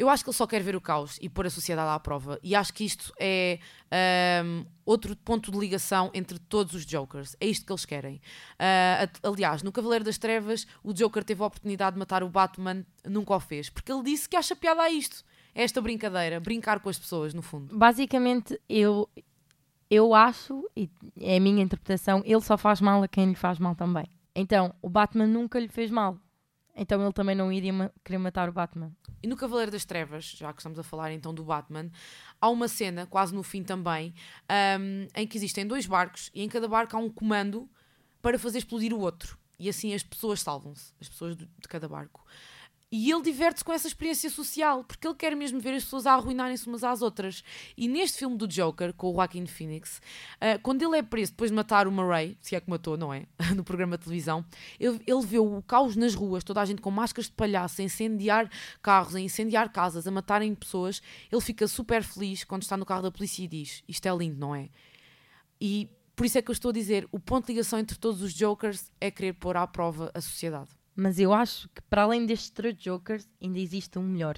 Eu 0.00 0.08
acho 0.08 0.24
que 0.24 0.30
ele 0.30 0.36
só 0.36 0.46
quer 0.46 0.62
ver 0.62 0.74
o 0.74 0.80
caos 0.80 1.18
e 1.20 1.28
pôr 1.28 1.46
a 1.46 1.50
sociedade 1.50 1.90
à 1.90 2.00
prova. 2.00 2.38
E 2.42 2.54
acho 2.54 2.72
que 2.72 2.84
isto 2.84 3.12
é 3.20 3.58
ahm, 3.90 4.64
outro 4.86 5.14
ponto 5.14 5.52
de 5.52 5.58
ligação 5.58 6.10
entre 6.14 6.38
todos 6.38 6.72
os 6.72 6.86
Jokers. 6.86 7.36
É 7.38 7.46
isto 7.46 7.66
que 7.66 7.70
eles 7.72 7.84
querem. 7.84 8.18
At- 8.58 9.20
aliás, 9.22 9.62
no 9.62 9.70
Cavaleiro 9.70 10.02
das 10.04 10.16
Trevas, 10.16 10.66
o 10.82 10.94
Joker 10.94 11.22
teve 11.22 11.42
a 11.42 11.46
oportunidade 11.46 11.94
de 11.94 11.98
matar 11.98 12.22
o 12.22 12.30
Batman, 12.30 12.82
nunca 13.04 13.34
o 13.34 13.40
fez. 13.40 13.68
Porque 13.68 13.92
ele 13.92 14.02
disse 14.02 14.26
que 14.26 14.36
acha 14.36 14.56
piada 14.56 14.80
a 14.80 14.90
isto. 14.90 15.22
É 15.54 15.64
esta 15.64 15.82
brincadeira, 15.82 16.40
brincar 16.40 16.80
com 16.80 16.88
as 16.88 16.98
pessoas, 16.98 17.34
no 17.34 17.42
fundo. 17.42 17.76
Basicamente, 17.76 18.58
eu, 18.68 19.06
eu 19.90 20.14
acho, 20.14 20.64
e 20.74 20.88
é 21.20 21.36
a 21.36 21.40
minha 21.40 21.62
interpretação, 21.62 22.22
ele 22.24 22.40
só 22.40 22.56
faz 22.56 22.80
mal 22.80 23.02
a 23.02 23.08
quem 23.08 23.26
lhe 23.28 23.34
faz 23.34 23.58
mal 23.58 23.74
também. 23.74 24.06
Então, 24.34 24.72
o 24.80 24.88
Batman 24.88 25.26
nunca 25.26 25.58
lhe 25.58 25.68
fez 25.68 25.90
mal. 25.90 26.16
Então 26.74 27.02
ele 27.02 27.12
também 27.12 27.34
não 27.34 27.52
iria 27.52 27.72
ma- 27.72 27.90
querer 28.04 28.18
matar 28.18 28.48
o 28.48 28.52
Batman. 28.52 28.92
E 29.22 29.26
no 29.26 29.36
Cavaleiro 29.36 29.70
das 29.70 29.84
Trevas, 29.84 30.24
já 30.24 30.52
que 30.52 30.60
estamos 30.60 30.78
a 30.78 30.82
falar 30.82 31.12
então 31.12 31.34
do 31.34 31.44
Batman, 31.44 31.90
há 32.40 32.48
uma 32.48 32.68
cena, 32.68 33.06
quase 33.06 33.34
no 33.34 33.42
fim 33.42 33.62
também, 33.62 34.14
ahm, 34.48 35.06
em 35.14 35.26
que 35.26 35.36
existem 35.36 35.66
dois 35.66 35.86
barcos 35.86 36.30
e 36.34 36.42
em 36.42 36.48
cada 36.48 36.66
barco 36.68 36.96
há 36.96 36.98
um 37.00 37.10
comando 37.10 37.68
para 38.22 38.38
fazer 38.38 38.58
explodir 38.58 38.92
o 38.94 39.00
outro. 39.00 39.38
E 39.58 39.68
assim 39.68 39.92
as 39.94 40.02
pessoas 40.02 40.40
salvam-se, 40.40 40.94
as 41.00 41.08
pessoas 41.08 41.36
de 41.36 41.46
cada 41.68 41.86
barco. 41.88 42.24
E 42.92 43.08
ele 43.08 43.22
diverte-se 43.22 43.64
com 43.64 43.72
essa 43.72 43.86
experiência 43.86 44.28
social, 44.28 44.82
porque 44.82 45.06
ele 45.06 45.14
quer 45.14 45.36
mesmo 45.36 45.60
ver 45.60 45.74
as 45.74 45.84
pessoas 45.84 46.06
a 46.06 46.14
arruinarem-se 46.14 46.66
umas 46.66 46.82
às 46.82 47.02
outras. 47.02 47.44
E 47.76 47.86
neste 47.86 48.18
filme 48.18 48.36
do 48.36 48.48
Joker, 48.48 48.92
com 48.92 49.10
o 49.10 49.14
Joaquin 49.14 49.46
Phoenix, 49.46 50.02
ah, 50.40 50.58
quando 50.60 50.82
ele 50.82 50.98
é 50.98 51.02
preso 51.02 51.30
depois 51.30 51.52
de 51.52 51.54
matar 51.54 51.86
o 51.86 51.92
Murray, 51.92 52.36
se 52.40 52.56
é 52.56 52.60
que 52.60 52.68
matou, 52.68 52.96
não 52.96 53.14
é? 53.14 53.26
no 53.54 53.62
programa 53.62 53.96
de 53.96 54.02
televisão, 54.02 54.44
ele, 54.80 55.00
ele 55.06 55.24
vê 55.24 55.38
o 55.38 55.62
caos 55.62 55.94
nas 55.94 56.16
ruas, 56.16 56.42
toda 56.42 56.60
a 56.60 56.64
gente 56.64 56.82
com 56.82 56.90
máscaras 56.90 57.26
de 57.26 57.32
palhaço, 57.32 57.80
a 57.80 57.84
incendiar 57.84 58.50
carros, 58.82 59.14
a 59.14 59.20
incendiar 59.20 59.70
casas, 59.70 60.08
a 60.08 60.10
matarem 60.10 60.52
pessoas. 60.52 61.00
Ele 61.30 61.40
fica 61.40 61.68
super 61.68 62.02
feliz 62.02 62.42
quando 62.42 62.62
está 62.62 62.76
no 62.76 62.84
carro 62.84 63.02
da 63.02 63.12
polícia 63.12 63.44
e 63.44 63.46
diz: 63.46 63.84
Isto 63.86 64.06
é 64.06 64.16
lindo, 64.16 64.40
não 64.40 64.52
é? 64.52 64.68
E 65.60 65.88
por 66.16 66.26
isso 66.26 66.38
é 66.38 66.42
que 66.42 66.50
eu 66.50 66.54
estou 66.54 66.70
a 66.70 66.74
dizer: 66.74 67.06
o 67.12 67.20
ponto 67.20 67.46
de 67.46 67.52
ligação 67.52 67.78
entre 67.78 67.96
todos 67.96 68.20
os 68.20 68.32
Jokers 68.32 68.90
é 69.00 69.12
querer 69.12 69.34
pôr 69.34 69.56
à 69.56 69.64
prova 69.64 70.10
a 70.12 70.20
sociedade. 70.20 70.79
Mas 71.02 71.18
eu 71.18 71.32
acho 71.32 71.68
que 71.70 71.80
para 71.88 72.02
além 72.02 72.26
destes 72.26 72.50
três 72.50 72.76
Jokers, 72.78 73.26
ainda 73.42 73.58
existe 73.58 73.98
um 73.98 74.02
melhor. 74.02 74.36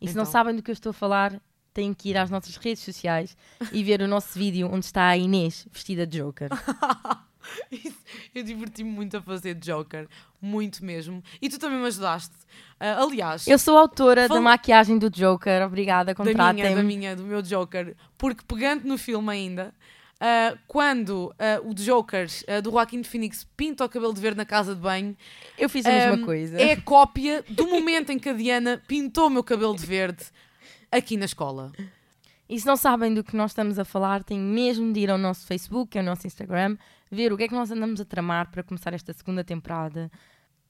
E 0.00 0.08
se 0.08 0.14
não 0.14 0.22
Então? 0.24 0.32
sabem 0.32 0.54
do 0.54 0.62
que 0.62 0.70
eu 0.70 0.74
estou 0.74 0.90
a 0.90 0.92
falar, 0.92 1.40
têm 1.72 1.94
que 1.94 2.10
ir 2.10 2.18
às 2.18 2.28
nossas 2.28 2.56
redes 2.56 2.82
sociais 2.82 3.34
e 3.72 3.82
ver 3.82 4.02
o 4.02 4.06
nosso 4.08 4.38
vídeo 4.38 4.68
onde 4.70 4.84
está 4.84 5.06
a 5.08 5.16
Inês 5.16 5.66
vestida 5.72 6.06
de 6.06 6.18
Joker. 6.18 6.50
Isso, 7.70 7.98
eu 8.34 8.42
diverti-me 8.42 8.90
muito 8.90 9.16
a 9.16 9.22
fazer 9.22 9.54
Joker, 9.54 10.08
muito 10.40 10.84
mesmo. 10.84 11.22
E 11.42 11.48
tu 11.48 11.58
também 11.58 11.78
me 11.78 11.86
ajudaste. 11.86 12.34
Ah, 12.80 13.02
aliás, 13.02 13.46
Eu 13.46 13.58
sou 13.58 13.76
autora 13.76 14.26
Fal- 14.28 14.36
da 14.38 14.42
maquiagem 14.42 14.98
do 14.98 15.10
Joker, 15.10 15.62
obrigada, 15.66 16.14
da 16.14 16.24
minha, 16.24 16.34
contratem 16.34 16.74
da 16.74 16.82
minha, 16.82 17.14
do 17.16 17.22
meu 17.24 17.42
Joker, 17.42 17.94
porque 18.16 18.42
pegando 18.46 18.84
no 18.86 18.96
filme 18.96 19.30
ainda, 19.30 19.74
ah, 20.20 20.56
quando 20.66 21.34
ah, 21.38 21.60
o 21.64 21.74
Joker 21.74 22.26
ah, 22.48 22.60
do 22.60 22.70
Joaquim 22.70 23.02
Phoenix 23.02 23.46
pinta 23.56 23.84
o 23.84 23.88
cabelo 23.88 24.14
de 24.14 24.20
verde 24.20 24.36
na 24.38 24.44
casa 24.44 24.74
de 24.74 24.80
banho, 24.80 25.16
Eu 25.58 25.68
fiz 25.68 25.84
a 25.86 25.90
mesma 25.90 26.14
Ahm, 26.16 26.24
coisa. 26.24 26.60
É 26.60 26.76
cópia 26.76 27.44
do 27.48 27.66
momento 27.66 28.10
em 28.10 28.18
que 28.18 28.28
a 28.28 28.32
Diana 28.32 28.82
pintou 28.86 29.26
o 29.26 29.30
meu 29.30 29.44
cabelo 29.44 29.74
de 29.76 29.84
verde 29.84 30.24
aqui 30.90 31.16
na 31.16 31.24
escola. 31.24 31.72
E 32.48 32.60
se 32.60 32.66
não 32.66 32.76
sabem 32.76 33.12
do 33.14 33.24
que 33.24 33.34
nós 33.34 33.50
estamos 33.52 33.78
a 33.78 33.84
falar, 33.84 34.22
têm 34.22 34.38
mesmo 34.38 34.92
de 34.92 35.00
ir 35.00 35.10
ao 35.10 35.18
nosso 35.18 35.46
Facebook, 35.46 35.96
ao 35.98 36.04
nosso 36.04 36.26
Instagram, 36.26 36.76
ver 37.10 37.32
o 37.32 37.36
que 37.36 37.44
é 37.44 37.48
que 37.48 37.54
nós 37.54 37.70
andamos 37.70 38.00
a 38.00 38.04
tramar 38.04 38.50
para 38.50 38.62
começar 38.62 38.92
esta 38.92 39.12
segunda 39.12 39.42
temporada. 39.42 40.10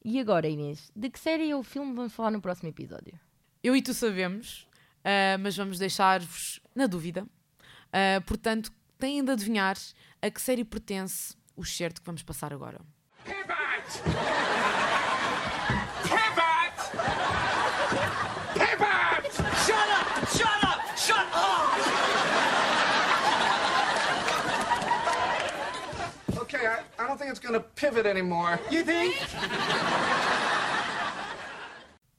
E 0.05 0.21
agora, 0.21 0.47
Inês, 0.49 0.91
de 0.95 1.11
que 1.11 1.19
série 1.19 1.53
ou 1.53 1.63
filme 1.63 1.95
vamos 1.95 2.13
falar 2.13 2.31
no 2.31 2.41
próximo 2.41 2.69
episódio? 2.69 3.19
Eu 3.63 3.75
e 3.75 3.83
tu 3.83 3.93
sabemos, 3.95 4.69
mas 5.41 5.57
vamos 5.57 5.79
deixar-vos 5.79 6.61
na 6.75 6.87
dúvida. 6.87 7.27
Portanto, 8.27 8.71
têm 8.99 9.25
de 9.25 9.31
adivinhar 9.33 9.77
a 10.23 10.31
que 10.31 10.41
série 10.41 10.65
pertence 10.65 11.35
o 11.57 11.65
certo 11.65 12.01
que 12.01 12.07
vamos 12.07 12.23
passar 12.23 12.53
agora. 12.53 12.81
Pivot! 13.25 14.03
Pivot! 16.03 16.77
Pivot! 18.55 19.33
Shut 19.65 19.91
up! 19.91 20.07
Shut 20.37 20.65
up! 20.65 20.81
Shut 20.97 21.27
up! 21.35 21.75
Okay, 26.43 26.67
I, 26.67 26.79
I 26.99 27.07
don't 27.07 27.19
think 27.19 27.31
it's 27.31 27.41
gonna 27.41 27.61
pivot 27.61 28.07
anymore. 28.07 28.59
You 28.71 28.85
think? 28.85 29.17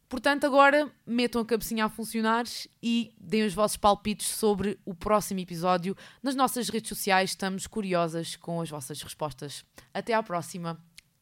Portanto, 0.08 0.46
agora 0.46 0.92
metam 1.06 1.42
a 1.42 1.46
cabecinha 1.46 1.86
a 1.86 1.90
funcionar 1.90 2.46
e 2.82 3.14
deem 3.20 3.46
os 3.46 3.54
vossos 3.54 3.78
palpites 3.78 4.28
sobre 4.28 4.80
o 4.86 4.94
próximo 4.94 5.40
episódio. 5.40 5.96
Nas 6.22 6.36
nossas 6.36 6.70
redes 6.70 6.90
sociais 6.90 7.32
estamos 7.32 7.68
curiosas 7.68 8.36
com 8.36 8.62
as 8.62 8.70
vossas 8.70 9.02
respostas. 9.02 9.66
Até 9.94 10.14
à 10.14 10.22
próxima! 10.22 10.80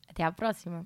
Até 0.08 0.24
à 0.24 0.32
próxima! 0.32 0.86